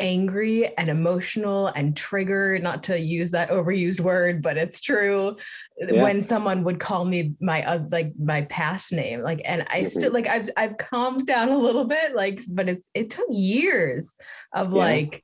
[0.00, 5.34] angry and emotional and triggered not to use that overused word but it's true
[5.78, 6.02] Yeah.
[6.02, 9.86] when someone would call me my uh, like my past name like and i Mhm.
[9.86, 14.16] still like I've, I've calmed down a little bit like but it's it took years
[14.52, 14.78] of Yeah.
[14.80, 15.22] like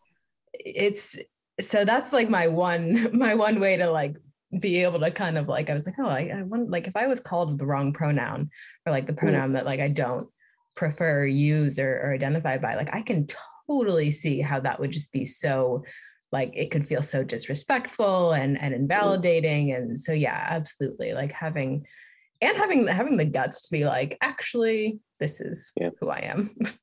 [0.55, 1.17] it's
[1.61, 4.17] so that's like my one my one way to like
[4.59, 6.97] be able to kind of like i was like oh i, I want like if
[6.97, 8.51] i was called the wrong pronoun
[8.87, 9.19] or like the mm.
[9.19, 10.29] pronoun that like i don't
[10.75, 13.27] prefer use or, or identify by like i can
[13.67, 15.85] totally see how that would just be so
[16.33, 18.79] like it could feel so disrespectful and and mm.
[18.79, 21.87] invalidating and so yeah absolutely like having
[22.41, 25.91] and having having the guts to be like actually this is Yeah.
[26.01, 26.55] who i am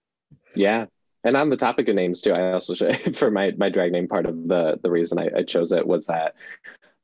[0.55, 0.85] Yeah.
[1.23, 4.07] And on the topic of names too, I also should, for my my drag name
[4.07, 6.35] part of the the reason I, I chose it was that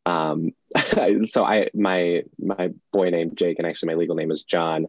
[0.06, 0.52] um
[1.26, 4.88] so I my my boy named Jake and actually my legal name is John.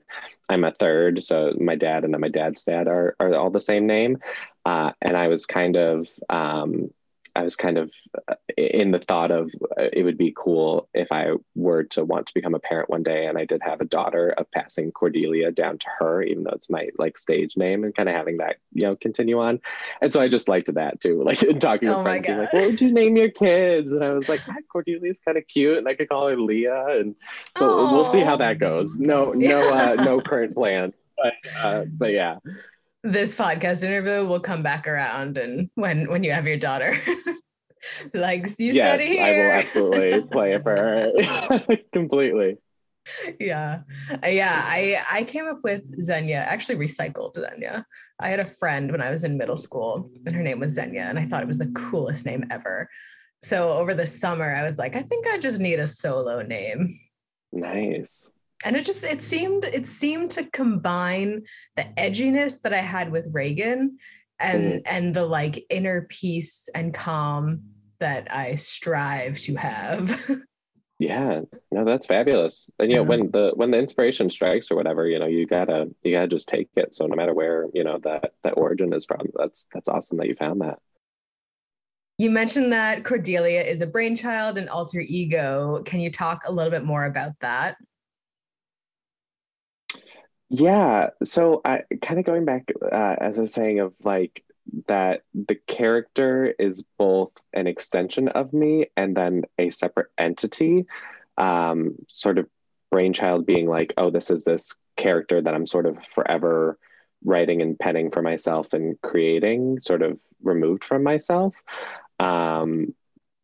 [0.49, 3.61] I'm a third, so my dad and then my dad's dad are are all the
[3.61, 4.19] same name.
[4.65, 6.91] Uh and I was kind of um
[7.37, 7.91] I was kind of
[8.29, 12.27] uh, in the thought of uh, it would be cool if I were to want
[12.29, 15.53] to become a parent one day, and I did have a daughter of passing Cordelia
[15.53, 18.57] down to her, even though it's my like stage name, and kind of having that
[18.73, 19.61] you know continue on.
[20.01, 22.53] And so I just liked that too, like talking with Oh my friends, being like,
[22.55, 25.77] "What would you name your kids?" And I was like, ah, "Cordelia's kind of cute,
[25.77, 27.15] and I could call her Leah." And
[27.59, 28.99] so we'll see how that goes.
[28.99, 32.39] No, no, uh, no current plans, but uh, but yeah.
[33.13, 36.97] This podcast interview will come back around and when when you have your daughter.
[38.15, 39.25] like you yes, said here.
[39.25, 42.59] I will absolutely play it for her completely.
[43.39, 43.81] Yeah.
[44.11, 44.63] Uh, yeah.
[44.65, 47.87] I I came up with Xenia, actually recycled Xenia.
[48.19, 51.03] I had a friend when I was in middle school and her name was Xenia,
[51.03, 52.89] and I thought it was the coolest name ever.
[53.43, 56.89] So over the summer, I was like, I think I just need a solo name.
[57.53, 58.31] Nice
[58.65, 61.43] and it just it seemed it seemed to combine
[61.77, 63.99] the edginess that i had with reagan
[64.39, 64.83] and mm.
[64.87, 67.63] and the like inner peace and calm
[67.99, 70.21] that i strive to have.
[70.99, 71.43] Yeah.
[71.71, 72.71] No that's fabulous.
[72.79, 75.91] And you know when the when the inspiration strikes or whatever you know you gotta
[76.03, 76.95] you gotta just take it.
[76.95, 80.29] So no matter where you know that that origin is from that's that's awesome that
[80.29, 80.79] you found that.
[82.19, 85.83] You mentioned that cordelia is a brainchild and alter ego.
[85.85, 87.77] Can you talk a little bit more about that
[90.49, 91.11] yeah.
[91.25, 94.45] So I kind of going back, uh, as I was saying, of like
[94.89, 100.87] that the character is both an extension of me and then a separate entity.
[101.39, 102.49] Um, sort of
[102.91, 106.79] brainchild being like, oh, this is this character that I'm sort of forever
[107.25, 111.55] writing and penning for myself and creating, sort of removed from myself.
[112.19, 112.95] Um,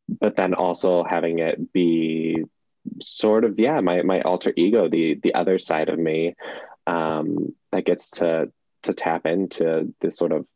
[0.08, 2.44] but then also having it be
[3.00, 6.34] sort of yeah my my alter ego the the other side of me
[6.86, 8.50] um, that gets to
[8.82, 10.46] to tap into this sort of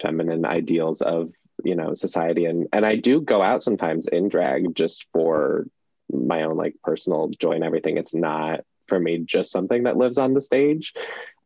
[0.00, 1.32] feminine ideals of
[1.64, 2.44] you know society.
[2.46, 5.66] And and I do go out sometimes in drag just for
[6.10, 7.98] my own like personal joy and everything.
[7.98, 10.94] It's not for me just something that lives on the stage.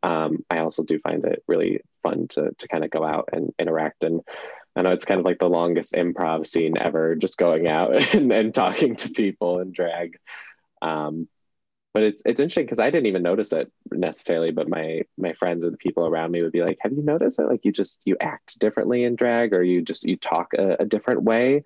[0.02, 3.52] Um, I also do find it really fun to to kind of go out and
[3.58, 4.04] interact.
[4.04, 4.20] And
[4.76, 8.32] I know it's kind of like the longest improv scene ever just going out and,
[8.32, 10.18] and talking to people and drag.
[10.82, 11.28] Um,
[11.92, 15.64] but it's it's interesting because I didn't even notice it necessarily, but my my friends
[15.64, 18.02] or the people around me would be like, "Have you noticed that like you just
[18.04, 21.64] you act differently in drag, or you just you talk a, a different way?"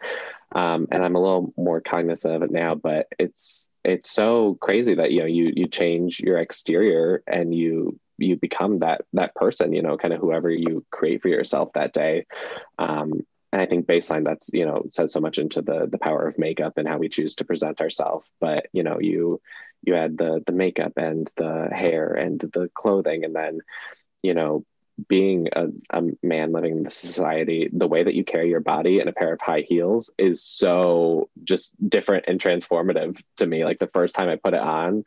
[0.53, 4.95] Um, and I'm a little more cognizant of it now, but it's it's so crazy
[4.95, 9.73] that you know you you change your exterior and you you become that that person,
[9.73, 12.27] you know, kind of whoever you create for yourself that day.
[12.79, 16.27] Um, and I think baseline that's you know says so much into the the power
[16.27, 18.29] of makeup and how we choose to present ourselves.
[18.41, 19.41] But you know you
[19.85, 23.61] you add the the makeup and the hair and the clothing and then
[24.23, 24.65] you know
[25.09, 28.99] being a, a man living in the society the way that you carry your body
[28.99, 33.79] in a pair of high heels is so just different and transformative to me like
[33.79, 35.05] the first time i put it on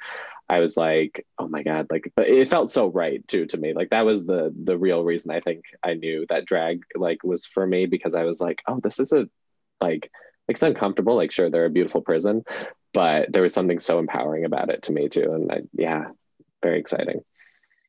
[0.50, 3.90] i was like oh my god like it felt so right too to me like
[3.90, 7.66] that was the the real reason i think i knew that drag like was for
[7.66, 9.28] me because i was like oh this is a
[9.82, 10.12] like
[10.48, 12.44] it's uncomfortable like sure they're a beautiful prison
[12.94, 16.06] but there was something so empowering about it to me too and I, yeah
[16.64, 17.22] very exciting.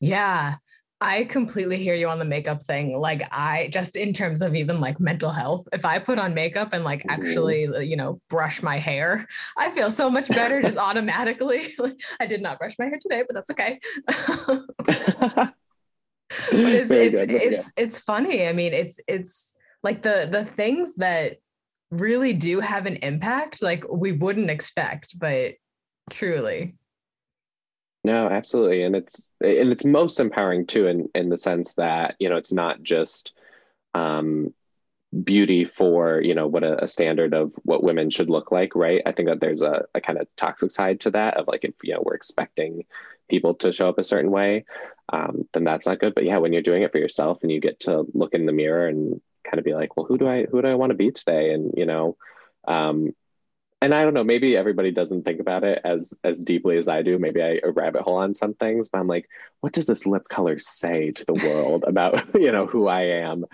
[0.01, 0.57] Yeah
[1.01, 2.99] I completely hear you on the makeup thing.
[2.99, 6.73] Like I just in terms of even like mental health, if I put on makeup
[6.73, 7.23] and like mm-hmm.
[7.23, 11.75] actually, you know, brush my hair, I feel so much better just automatically.
[12.21, 13.79] I did not brush my hair today, but that's okay.
[14.07, 15.53] but
[16.51, 18.49] it's it's it's, it's funny.
[18.49, 21.37] I mean, it's it's like the the things that
[21.91, 25.55] really do have an impact like we wouldn't expect but
[26.11, 26.75] truly
[28.09, 28.83] no absolutely.
[28.83, 32.53] And it's and it's most empowering too in in the sense that you know it's
[32.53, 33.35] not just
[33.95, 34.53] um
[35.25, 39.03] beauty for you know what a, a, standard of what women should look like right?
[39.07, 41.75] I think that there's a, a kind of toxic side to that of like if
[41.83, 42.85] you know we're expecting
[43.31, 44.65] people to show up a certain way
[45.11, 46.15] um, then that's not good.
[46.15, 48.53] But yeah when you're doing it for yourself and you get to look in the
[48.53, 50.97] mirror and kind of be like, well, who do I who do I want to
[50.97, 51.53] be today?
[51.53, 52.17] And you know,
[52.67, 53.15] um,
[53.81, 57.03] and I don't know, maybe everybody doesn't think about it as as deeply as I
[57.03, 57.19] do.
[57.19, 59.29] Maybe I rabbit hole on some things, but I'm like,
[59.61, 63.45] what does this lip color say to the world about you know who I am?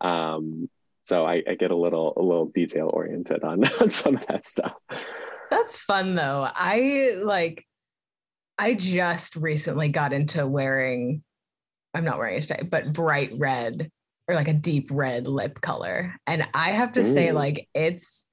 [0.00, 0.68] Um,
[1.02, 4.46] so I, I get a little a little detail oriented on, on some of that
[4.46, 4.74] stuff.
[5.50, 6.48] That's fun though.
[6.54, 7.66] I like
[8.58, 11.22] I just recently got into wearing
[11.94, 13.90] I'm not wearing it today, but bright red
[14.28, 16.14] or like a deep red lip color.
[16.26, 17.04] And I have to Ooh.
[17.04, 18.26] say, like, it's,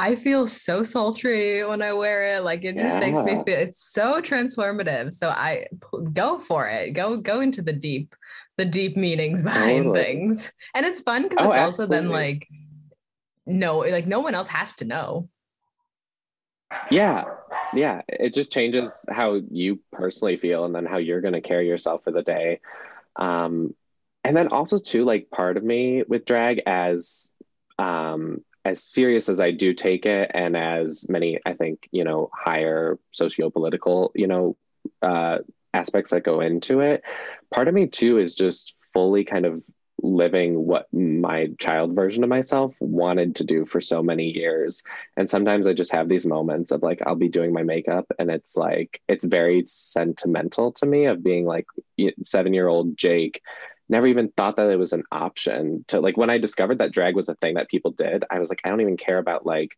[0.00, 2.42] I feel so sultry when I wear it.
[2.42, 2.84] Like, it yeah.
[2.84, 5.12] just makes me feel, it's so transformative.
[5.12, 5.66] So I
[6.14, 6.94] go for it.
[6.94, 8.16] Go, go into the deep,
[8.56, 10.02] the deep meanings behind totally.
[10.02, 10.52] things.
[10.74, 12.48] And it's fun because oh, it's also then like,
[13.44, 15.28] no, like no one else has to know.
[16.90, 17.24] Yeah.
[17.74, 18.00] Yeah.
[18.08, 22.04] It just changes how you personally feel and then how you're going to carry yourself
[22.04, 22.60] for the day.
[23.16, 23.74] Um,
[24.24, 27.32] and then also too like part of me with drag as
[27.78, 32.30] um as serious as I do take it and as many I think you know
[32.32, 34.56] higher socio-political you know
[35.02, 35.38] uh
[35.72, 37.02] aspects that go into it
[37.52, 39.62] part of me too is just fully kind of
[40.02, 44.82] living what my child version of myself wanted to do for so many years.
[45.16, 48.30] And sometimes I just have these moments of like, I'll be doing my makeup and
[48.30, 51.66] it's like, it's very sentimental to me of being like
[52.22, 53.42] seven year old Jake.
[53.90, 57.16] Never even thought that it was an option to like when I discovered that drag
[57.16, 59.76] was a thing that people did, I was like, I don't even care about like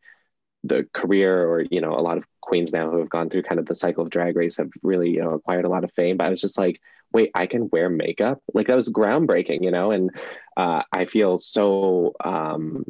[0.64, 3.58] the career or, you know, a lot of queens now who have gone through kind
[3.58, 6.16] of the cycle of drag race have really, you know, acquired a lot of fame.
[6.18, 6.80] But I was just like,
[7.12, 8.40] wait, I can wear makeup.
[8.54, 9.90] Like that was groundbreaking, you know?
[9.90, 10.10] And
[10.56, 12.84] uh, I feel so, um,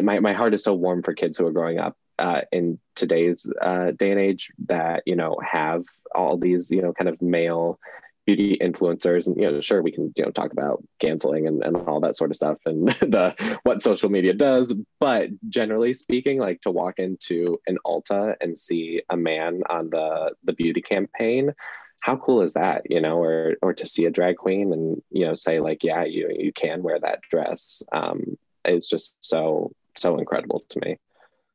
[0.00, 3.50] my, my heart is so warm for kids who are growing up uh, in today's
[3.60, 7.78] uh, day and age that, you know, have all these, you know, kind of male
[8.26, 11.76] beauty influencers and you know sure we can you know talk about canceling and, and
[11.88, 16.60] all that sort of stuff and the what social media does but generally speaking like
[16.60, 21.52] to walk into an ulta and see a man on the the beauty campaign
[22.00, 25.26] how cool is that you know or or to see a drag queen and you
[25.26, 30.18] know say like yeah you you can wear that dress um it's just so so
[30.18, 30.98] incredible to me.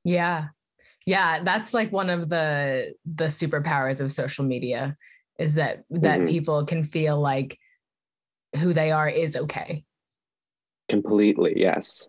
[0.04, 0.48] Yeah.
[1.06, 4.98] Yeah that's like one of the the superpowers of social media
[5.40, 6.28] is that that mm-hmm.
[6.28, 7.58] people can feel like
[8.58, 9.84] who they are is okay
[10.90, 12.08] completely yes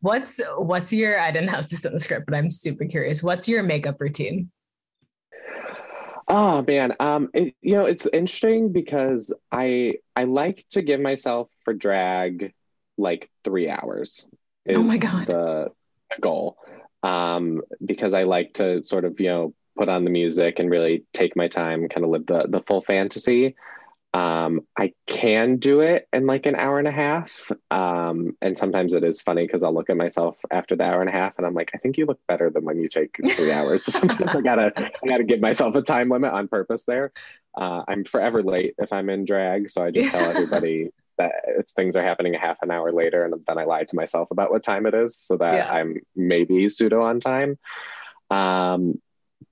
[0.00, 3.48] what's what's your i didn't have this in the script but i'm super curious what's
[3.48, 4.50] your makeup routine
[6.26, 11.50] Oh man, um, it, you know it's interesting because I I like to give myself
[11.64, 12.54] for drag
[12.96, 14.26] like three hours.
[14.68, 15.68] oh my god, the,
[16.10, 16.56] the goal.
[17.02, 21.04] Um, because I like to sort of you know put on the music and really
[21.12, 23.54] take my time, kind of live the the full fantasy.
[24.14, 27.50] Um, I can do it in like an hour and a half.
[27.72, 31.10] Um, and sometimes it is funny because I'll look at myself after the hour and
[31.10, 33.50] a half and I'm like, I think you look better than when you take three
[33.50, 33.84] hours.
[33.92, 37.10] sometimes I gotta, I gotta give myself a time limit on purpose there.
[37.56, 39.68] Uh, I'm forever late if I'm in drag.
[39.68, 43.24] So I just tell everybody that it's things are happening a half an hour later
[43.24, 45.72] and then I lie to myself about what time it is so that yeah.
[45.72, 47.58] I'm maybe pseudo on time.
[48.30, 49.00] Um,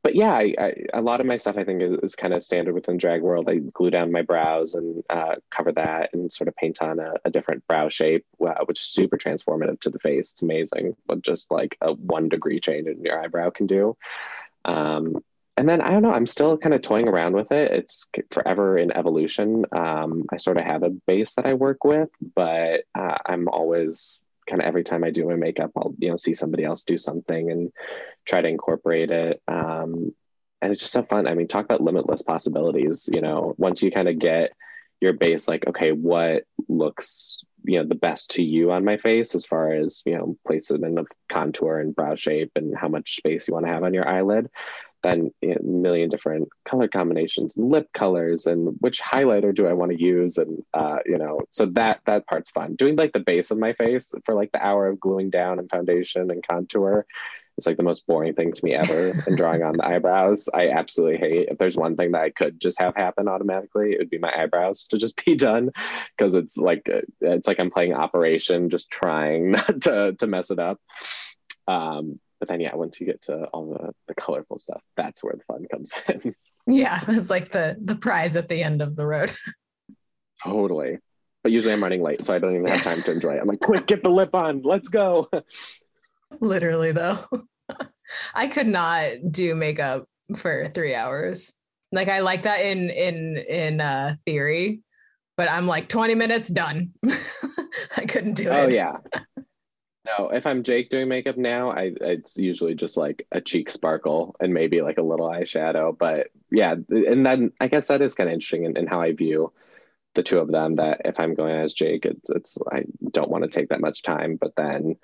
[0.03, 2.42] but yeah, I, I, a lot of my stuff I think is, is, kind of
[2.42, 3.48] standard within drag world.
[3.48, 7.14] I glue down my brows and uh, cover that and sort of paint on a,
[7.24, 10.32] a different brow shape, which is super transformative to the face.
[10.32, 13.96] It's amazing what just like a one degree change in your eyebrow can do.
[14.64, 15.22] Um,
[15.57, 17.70] and then I don't know, I'm still kind of toying around with it.
[17.70, 19.66] It's forever in evolution.
[19.70, 24.20] Um, I sort of have a base that I work with, but uh, I'm always
[24.49, 26.99] kind of every time I do my makeup, I'll you know see somebody else do
[26.99, 27.72] something and
[28.24, 29.43] try to incorporate it.
[29.49, 30.14] Um,
[30.61, 31.26] and it's just so fun.
[31.26, 33.09] I mean, talk about limitless possibilities.
[33.12, 34.53] You know, once you kind of get
[35.01, 39.34] your base, like okay, what looks you know the best to you on my face
[39.34, 43.47] as far as you know placement of contour and brow shape and how much space
[43.47, 44.49] you want to have on your eyelid
[45.05, 45.30] a
[45.62, 50.38] million different color combinations and lip colors and which highlighter do I want to use?
[50.38, 52.74] And uh, you know so that that part's fun.
[52.76, 55.70] Doing like the base of my face for like the hour of gluing down and
[55.70, 57.07] foundation and contour
[57.59, 60.48] it's like the most boring thing to me ever and drawing on the eyebrows.
[60.55, 63.98] I absolutely hate if there's one thing that i could just have happen automatically it
[63.98, 65.70] would be my eyebrows to just be done
[66.16, 66.88] because it's like
[67.20, 70.80] it's like i'm playing operation just trying not to to mess it up.
[71.68, 75.34] Um but then yeah once you get to all the, the colorful stuff that's where
[75.34, 76.34] the fun comes in.
[76.66, 79.30] Yeah it's like the the prize at the end of the road.
[80.43, 80.99] Totally.
[81.45, 83.40] But usually i'm running late so i don't even have time to enjoy it.
[83.40, 84.62] I'm like quick get the lip on.
[84.62, 85.30] Let's go.
[86.40, 87.24] Literally though.
[88.34, 91.55] I could not do makeup for three hours.
[91.93, 94.82] Like i like that in in in uh theory
[95.36, 96.93] but i'm like 20 minutes done.
[97.97, 98.66] I couldn't do oh, it.
[98.66, 98.97] oh yeah
[100.05, 104.34] no, if I'm Jake doing makeup now, I it's usually just like a cheek sparkle
[104.40, 105.96] and maybe like a little eyeshadow.
[105.96, 109.12] But yeah, and then I guess that is kind of interesting in, in how I
[109.12, 109.53] view
[110.14, 110.74] the two of them.
[110.74, 114.03] That if I'm going as Jake, it's it's I don't want to take that much
[114.03, 114.36] time.
[114.36, 114.96] But then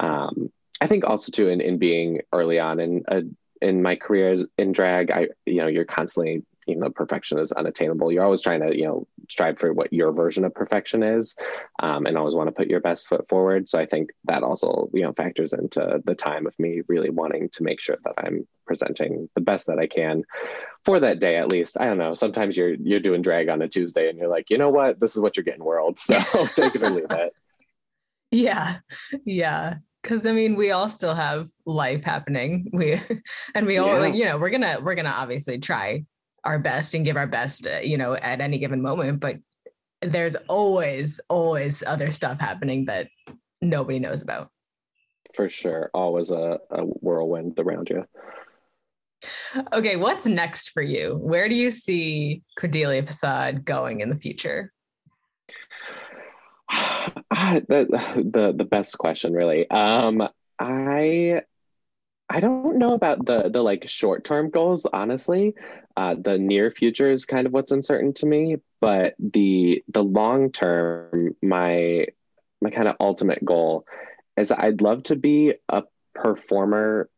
[0.00, 3.22] um, I think also too in in being early on in a
[3.60, 8.12] in my career in drag, I you know you're constantly even though perfection is unattainable,
[8.12, 11.34] you're always trying to, you know, strive for what your version of perfection is,
[11.80, 13.68] um, and always want to put your best foot forward.
[13.68, 17.48] So I think that also, you know, factors into the time of me really wanting
[17.50, 20.22] to make sure that I'm presenting the best that I can
[20.84, 21.76] for that day at least.
[21.80, 22.14] I don't know.
[22.14, 25.16] Sometimes you're you're doing drag on a Tuesday and you're like, you know what, this
[25.16, 25.98] is what you're getting, world.
[25.98, 26.18] So
[26.56, 27.32] take it or leave it.
[28.30, 28.78] Yeah,
[29.24, 33.00] yeah because i mean we all still have life happening we
[33.54, 34.00] and we all yeah.
[34.00, 36.04] like you know we're gonna we're gonna obviously try
[36.44, 39.20] our best and give our best, uh, you know, at any given moment.
[39.20, 39.36] But
[40.00, 43.08] there's always, always other stuff happening that
[43.60, 44.50] nobody knows about.
[45.34, 45.90] For sure.
[45.94, 48.04] Always a, a whirlwind around you.
[49.72, 51.16] Okay, what's next for you?
[51.22, 54.72] Where do you see Cordelia Facade going in the future?
[56.70, 57.86] the,
[58.16, 59.70] the the best question, really.
[59.70, 60.26] Um,
[60.58, 61.42] I
[62.32, 64.86] I don't know about the the like short term goals.
[64.90, 65.54] Honestly,
[65.98, 68.56] uh, the near future is kind of what's uncertain to me.
[68.80, 72.06] But the the long term, my
[72.62, 73.84] my kind of ultimate goal
[74.38, 75.82] is I'd love to be a
[76.14, 77.10] performer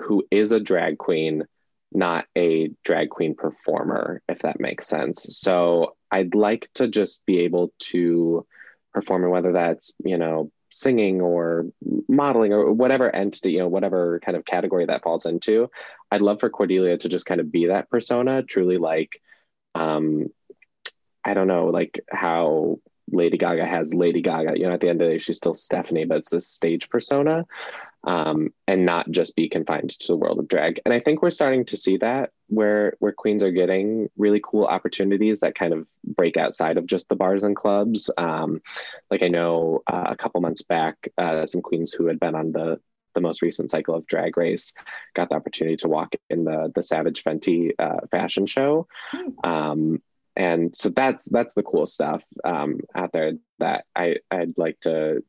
[0.00, 1.44] who is a drag queen,
[1.92, 5.26] not a drag queen performer, if that makes sense.
[5.38, 8.46] So I'd like to just be able to
[8.94, 11.66] perform, and whether that's you know singing or
[12.08, 15.70] modeling or whatever entity, you know, whatever kind of category that falls into.
[16.10, 19.20] I'd love for Cordelia to just kind of be that persona, truly like,
[19.74, 20.28] um,
[21.24, 24.58] I don't know, like how Lady Gaga has Lady Gaga.
[24.58, 26.88] You know, at the end of the day, she's still Stephanie, but it's this stage
[26.88, 27.44] persona
[28.04, 30.80] um, and not just be confined to the world of drag.
[30.84, 34.64] And I think we're starting to see that where where queens are getting really cool
[34.64, 38.10] opportunities that kind of break outside of just the bars and clubs.
[38.18, 38.60] Um,
[39.10, 42.52] like I know uh, a couple months back, uh, some queens who had been on
[42.52, 42.80] the
[43.14, 44.72] the most recent cycle of Drag Race
[45.14, 48.86] got the opportunity to walk in the the Savage Fenty uh, fashion show.
[49.10, 49.50] Hmm.
[49.50, 50.02] Um,
[50.34, 55.22] and so that's that's the cool stuff um, out there that I I'd like to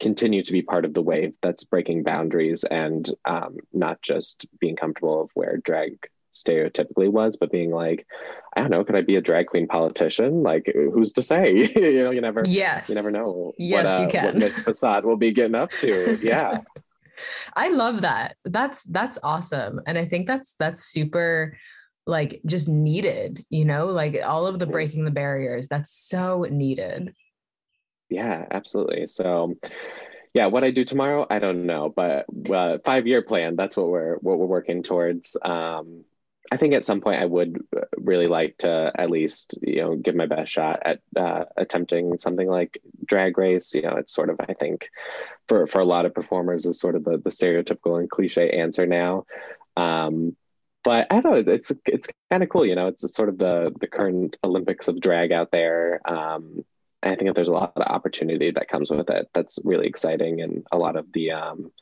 [0.00, 4.76] continue to be part of the wave that's breaking boundaries and um, not just being
[4.76, 5.98] comfortable of where drag
[6.32, 8.06] stereotypically was, but being like,
[8.56, 10.42] I don't know, could I be a drag queen politician?
[10.42, 11.72] Like, who's to say?
[11.76, 13.52] you know, you never, yes, you never know.
[13.58, 14.24] Yes, what, uh, you can.
[14.24, 16.18] What Miss Facade will be getting up to.
[16.28, 16.58] Yeah.
[17.56, 18.36] I love that.
[18.44, 21.56] That's that's awesome, and I think that's that's super
[22.06, 23.44] like just needed.
[23.50, 25.66] You know, like all of the breaking the barriers.
[25.66, 27.14] That's so needed.
[28.08, 29.06] Yeah, absolutely.
[29.06, 29.56] So,
[30.34, 33.56] yeah, what I do tomorrow, I don't know, but uh, five year plan.
[33.56, 35.36] That's what we're what we're working towards.
[35.42, 36.04] Um,
[36.50, 39.96] I think at some point I would uh, really like to at least you know
[39.96, 43.74] give my best shot at uh, attempting something like drag race.
[43.74, 44.88] You know, it's sort of I think
[45.48, 48.86] for for a lot of performers is sort of the the stereotypical and cliche answer
[48.86, 49.24] now.
[49.76, 50.36] Um,
[50.84, 51.52] but I don't know.
[51.52, 52.64] It's it's kind of cool.
[52.64, 56.00] You know, it's sort of the the current Olympics of drag out there.
[56.04, 56.64] Um,
[57.08, 59.28] I think that there's a lot of opportunity that comes with it.
[59.34, 61.72] That's really exciting, and a lot of the um,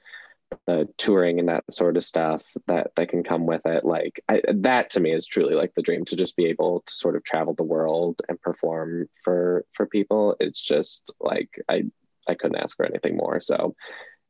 [0.67, 3.85] the touring and that sort of stuff that that can come with it.
[3.85, 6.93] Like I, that to me is truly like the dream to just be able to
[6.93, 10.37] sort of travel the world and perform for for people.
[10.41, 11.85] It's just like I
[12.29, 13.41] I couldn't ask for anything more.
[13.41, 13.75] So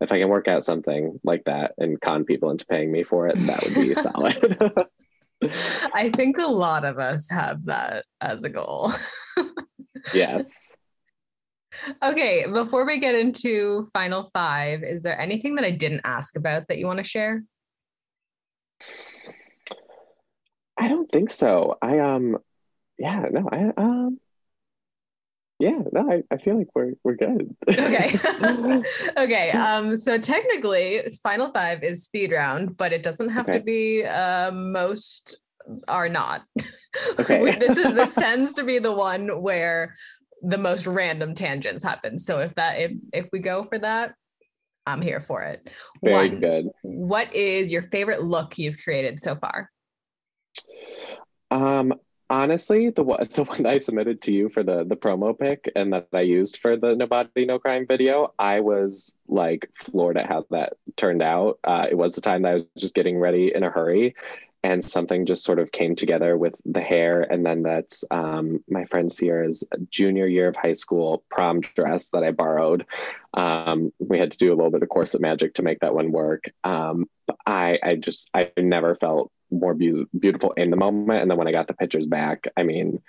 [0.00, 3.28] if I can work out something like that and con people into paying me for
[3.28, 4.72] it, that would be solid.
[5.94, 8.92] I think a lot of us have that as a goal.
[10.14, 10.76] yes.
[12.02, 16.68] Okay, before we get into final five, is there anything that I didn't ask about
[16.68, 17.42] that you want to share?
[20.76, 21.78] I don't think so.
[21.80, 22.38] I um
[22.98, 24.20] yeah, no, I um
[25.58, 27.54] yeah, no, I, I feel like we're we're good.
[27.68, 28.18] okay.
[29.16, 29.50] okay.
[29.52, 33.58] Um, so technically final five is speed round, but it doesn't have okay.
[33.58, 35.38] to be uh most
[35.88, 36.44] are not.
[37.18, 37.58] Okay.
[37.58, 39.94] this is this tends to be the one where
[40.42, 42.18] the most random tangents happen.
[42.18, 44.14] So if that if if we go for that,
[44.86, 45.68] I'm here for it.
[46.04, 46.66] Very one, good.
[46.82, 49.70] What is your favorite look you've created so far?
[51.50, 51.94] Um
[52.28, 55.92] honestly, the one the one I submitted to you for the the promo pic and
[55.92, 60.26] that I used for the No Body No Crime video, I was like floored at
[60.26, 61.58] how that turned out.
[61.64, 64.14] Uh, it was the time that I was just getting ready in a hurry,
[64.66, 68.84] and something just sort of came together with the hair and then that's um, my
[68.86, 72.84] friend sierra's junior year of high school prom dress that i borrowed
[73.34, 76.10] um, we had to do a little bit of corset magic to make that one
[76.10, 77.06] work um,
[77.46, 81.46] i i just i never felt more be- beautiful in the moment and then when
[81.46, 83.00] i got the pictures back i mean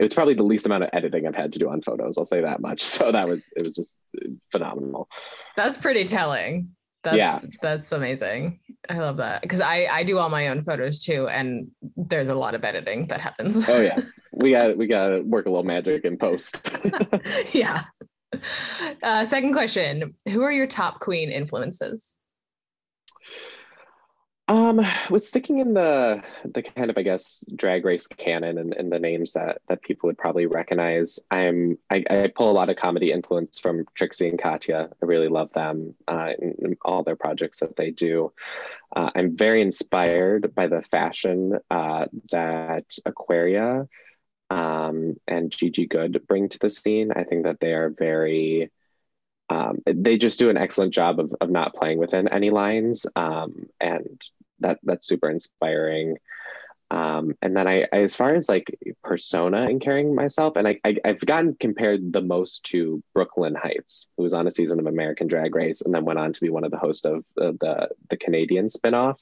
[0.00, 2.18] it was probably the least amount of editing I've had to do on photos.
[2.18, 2.82] I'll say that much.
[2.94, 3.96] So that was it was just
[4.50, 5.08] phenomenal.
[5.56, 6.74] That's pretty telling.
[7.04, 7.40] That's, yeah.
[7.60, 8.58] That's amazing.
[8.88, 12.34] I love that because I I do all my own photos too, and there's a
[12.34, 13.68] lot of editing that happens.
[13.68, 14.00] oh yeah,
[14.32, 16.68] we got we got to work a little magic in post.
[17.52, 17.84] yeah.
[19.02, 22.16] Uh, second question: Who are your top queen influences?
[24.46, 28.92] Um, with sticking in the the kind of I guess drag race canon and, and
[28.92, 32.76] the names that that people would probably recognize, I'm I, I pull a lot of
[32.76, 34.90] comedy influence from Trixie and Katya.
[35.02, 38.32] I really love them uh, and, all their projects that they do.
[38.94, 43.88] Uh, I'm very inspired by the fashion uh, that Aquaria
[44.50, 47.12] um, and Gigi Goode bring to the scene.
[47.16, 48.70] I think that they are very
[49.50, 53.66] um, they just do an excellent job of, of not playing within any lines um,
[53.80, 54.22] and
[54.60, 56.16] that that's super inspiring
[56.90, 60.78] Um, and then I, I, as far as like persona and carrying myself, and I,
[60.84, 64.78] I, have gotten compared the most to Brooke Lynn Hytes, who was on a season
[64.78, 67.24] of American Drag Race and then went on to be one of the hosts of
[67.36, 69.18] the the, the Canadian spinoff.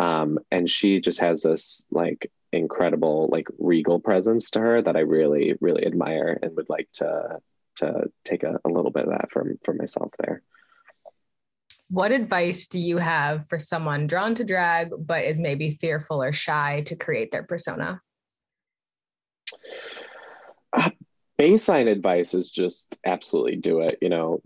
[0.00, 5.00] Um, and she just has this like incredible like regal presence to her that I
[5.00, 7.38] really really admire and would like to
[7.78, 10.42] to take a, a little bit of that from for myself there.
[11.90, 16.32] What advice do you have for someone drawn to drag but is maybe fearful or
[16.32, 18.02] shy to create their persona?
[20.72, 20.90] Uh,
[21.38, 23.98] baseline advice is just absolutely do it.
[24.02, 24.42] You know,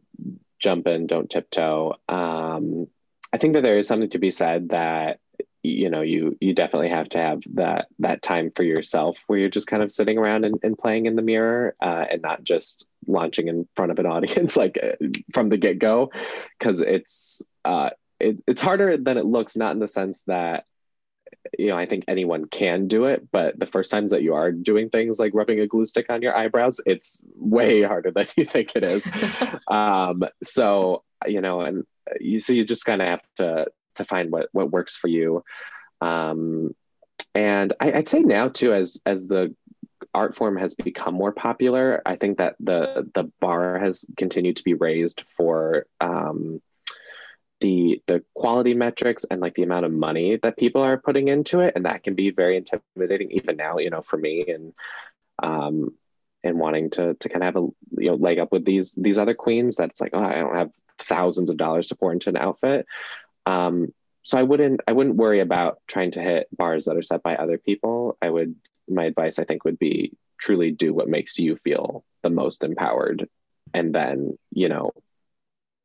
[0.61, 1.97] jump in, don't tiptoe.
[2.09, 2.87] Um,
[3.33, 5.19] I think that there is something to be said that
[5.65, 9.49] you know you you definitely have to have that that time for yourself where you're
[9.49, 12.87] just kind of sitting around and, and playing in the mirror uh, and not just
[13.07, 16.11] launching in front of an audience like uh, from the get-go
[16.59, 17.91] because it's uh,
[18.21, 20.65] it, it's harder than it looks not in the sense that
[21.59, 24.53] you know i think anyone can do it but the first times that you are
[24.53, 28.45] doing things like rubbing a glue stick on your eyebrows it's way harder than you
[28.45, 29.07] think it is
[29.69, 31.85] um, so you know and
[32.21, 35.45] you so you just kind of have to to find what what works for you.
[36.01, 36.75] Um,
[37.35, 39.55] and I, would say now too, as as the
[40.15, 44.65] art form has become more popular, I think that the the bar has continued to
[44.65, 46.61] be raised for um,
[47.61, 51.61] the the quality metrics and like the amount of money that people are putting into
[51.61, 53.79] it, and that can be very intimidating even now.
[53.79, 54.75] You know, for me and
[55.43, 55.95] um,
[56.45, 59.19] and wanting to to kind of have a you know leg up with these these
[59.19, 59.77] other queens.
[59.77, 62.87] That's like, oh, I don't have thousands of dollars to pour into an outfit.
[63.47, 63.93] Um,
[64.23, 67.37] so I wouldn't I wouldn't worry about trying to hit bars that are set by
[67.37, 68.17] other people.
[68.23, 68.55] I would
[68.89, 73.29] my advice I think would be truly do what makes you feel the most empowered,
[73.75, 74.93] and then you know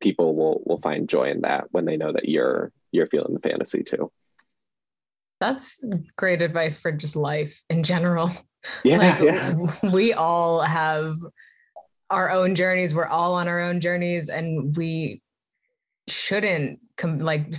[0.00, 3.48] people will will find joy in that when they know that you're you're feeling the
[3.48, 4.10] fantasy too.
[5.40, 5.84] That's
[6.16, 8.30] great advice for just life in general.
[8.82, 9.90] Yeah, like, yeah.
[9.92, 11.14] we all have
[12.10, 12.92] our own journeys.
[12.92, 15.22] We're all on our own journeys, and we
[16.08, 17.54] shouldn't com- like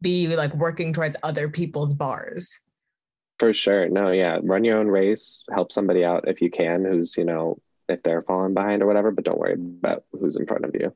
[0.00, 2.58] be like working towards other people's bars
[3.40, 3.88] for sure.
[3.88, 4.38] No yeah.
[4.42, 5.42] Run your own race.
[5.52, 9.10] Help somebody out if you can who's you know if they're falling behind or whatever
[9.10, 10.94] but don't worry about who's in front of you.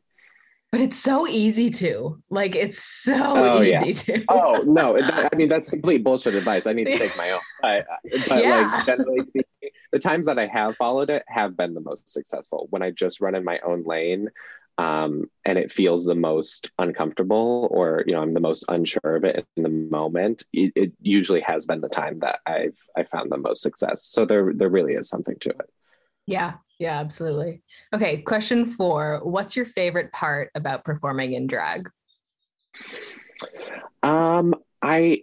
[0.70, 2.22] But it's so easy to.
[2.30, 4.18] Like it's so oh, easy yeah.
[4.18, 4.24] to.
[4.28, 4.96] Oh no.
[5.32, 6.66] I mean that's complete bullshit advice.
[6.66, 7.40] I need to take my own.
[7.62, 7.86] But,
[8.28, 8.70] but yeah.
[8.72, 12.66] like generally speaking the times that i have followed it have been the most successful.
[12.70, 14.28] When i just run in my own lane
[14.78, 19.24] um, and it feels the most uncomfortable or you know i'm the most unsure of
[19.24, 23.30] it in the moment it, it, usually has been the time that i've i found
[23.30, 24.04] the most success.
[24.04, 25.70] So there there really is something to it.
[26.26, 26.54] Yeah.
[26.78, 27.62] Yeah absolutely.
[27.92, 31.88] Okay question four what's your favorite part about performing in drag?
[34.02, 35.22] Um i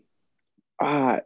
[0.80, 1.20] uh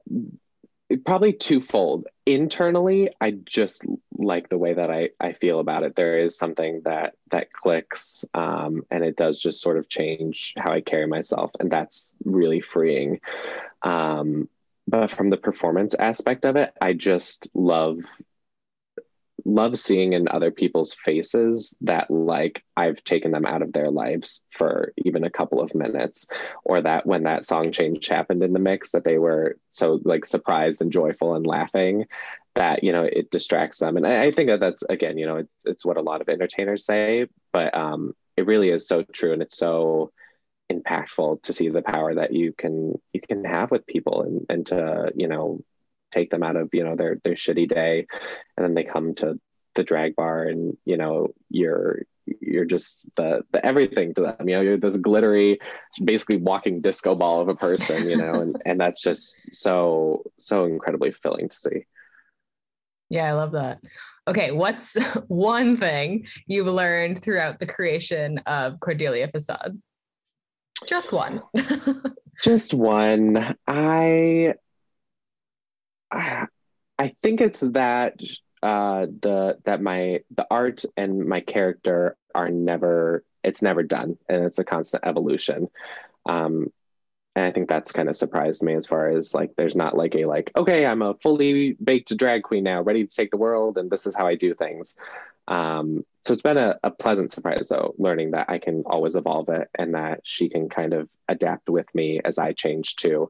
[1.06, 2.08] probably twofold.
[2.26, 3.86] Internally i just
[4.18, 5.96] like the way that i i feel about it.
[5.96, 10.72] There is something that that clicks um, and it does just sort of change how
[10.72, 13.20] i carry myself and that's really freeing.
[13.84, 14.50] Um,
[14.88, 18.00] but from the performance aspect of it i just love
[19.46, 24.44] love seeing in other people's faces that like I've taken them out of their lives
[24.52, 26.26] for even a couple of minutes
[26.64, 30.26] or that when that song change happened in the mix that they were so like
[30.26, 32.06] surprised and joyful and laughing
[32.56, 33.98] that you know it distracts them.
[33.98, 36.30] And I, I think that that's again you know it's, it's what a lot of
[36.30, 40.12] entertainers say but um it really is so true and it's so
[40.72, 44.66] impactful to see the power that you can you can have with people and and
[44.66, 45.64] to you know
[46.16, 48.08] take them out of you know their their shitty day.
[48.56, 49.40] And then they come to
[49.76, 54.56] the drag bar and you know you're you're just the the everything to them you
[54.56, 55.60] know you're this glittery
[56.04, 60.66] basically walking disco ball of a person you know and and that's just so so
[60.66, 61.86] incredibly filling to see.
[63.10, 63.80] Yeah i love that.
[64.28, 64.98] Okay what's
[65.28, 69.78] one thing you've learned throughout the creation of cordelia facade
[70.88, 71.42] just one.
[72.44, 73.56] Just one.
[73.66, 74.56] I
[76.12, 78.20] I think it's that
[78.64, 84.44] uh, the that my the art and my character are never it's never done and
[84.44, 85.68] it's a constant evolution.
[86.26, 86.72] Um,
[87.36, 90.16] and I think that's kind of surprised me as far as like there's not like
[90.16, 93.78] a like okay I'm a fully baked drag queen now ready to take the world
[93.78, 94.96] and this is how I do things.
[95.48, 99.50] Um, so it's been a, a pleasant surprise though learning that I can always evolve
[99.50, 103.30] it and that she can kind of adapt with me as I change too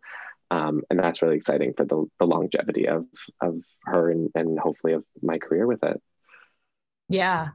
[0.52, 3.06] um, and that's really exciting for the, the longevity of
[3.42, 6.02] of her and, and hopefully of my career with it.
[7.10, 7.50] Yeah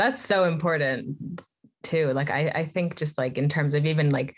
[0.00, 1.42] that's so important
[1.82, 2.06] too.
[2.14, 4.34] Like I, I think just like in terms of even like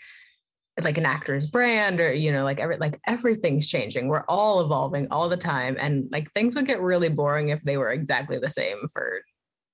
[0.81, 4.09] like an actor's brand or you know like every like everything's changing.
[4.09, 5.77] We're all evolving all the time.
[5.79, 9.21] And like things would get really boring if they were exactly the same for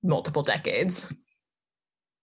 [0.04, 1.12] multiple decades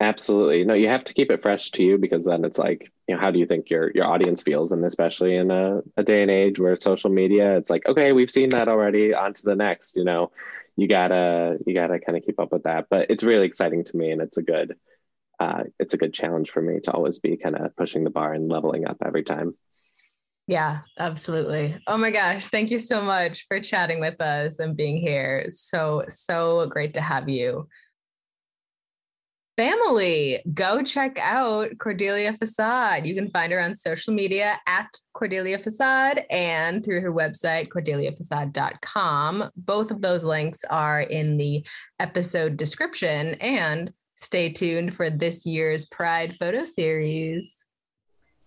[0.00, 3.14] absolutely no you have to keep it fresh to you because then it's like you
[3.14, 6.20] know how do you think your your audience feels and especially in a, a day
[6.22, 9.56] and age where social media it's like okay we've seen that already on to the
[9.56, 10.30] next you know
[10.76, 13.96] you gotta you gotta kind of keep up with that but it's really exciting to
[13.96, 14.76] me and it's a good
[15.38, 18.32] uh, it's a good challenge for me to always be kind of pushing the bar
[18.32, 19.54] and leveling up every time.
[20.46, 21.76] Yeah, absolutely.
[21.86, 25.46] Oh my gosh, thank you so much for chatting with us and being here.
[25.50, 27.68] So, so great to have you.
[29.56, 33.06] Family, go check out Cordelia Facade.
[33.06, 39.50] You can find her on social media at Cordelia Facade and through her website, cordeliafacade.com.
[39.56, 41.66] Both of those links are in the
[41.98, 43.34] episode description.
[43.34, 47.65] And Stay tuned for this year's Pride photo series.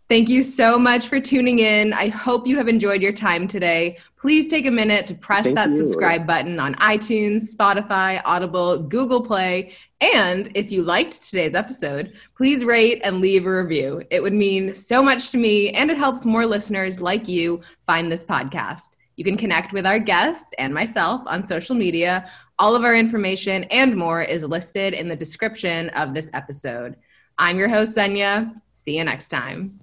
[0.10, 1.94] Thank you so much for tuning in.
[1.94, 4.00] I hope you have enjoyed your time today.
[4.18, 5.76] Please take a minute to press Thank that you.
[5.76, 9.74] subscribe button on iTunes, Spotify, Audible, Google Play.
[10.02, 14.02] And if you liked today's episode, please rate and leave a review.
[14.10, 18.12] It would mean so much to me, and it helps more listeners like you find
[18.12, 18.96] this podcast.
[19.16, 22.28] You can connect with our guests and myself on social media
[22.60, 26.98] all of our information and more is listed in the description of this episode.
[27.38, 28.54] I'm your host, Senya.
[28.74, 29.80] See you next time.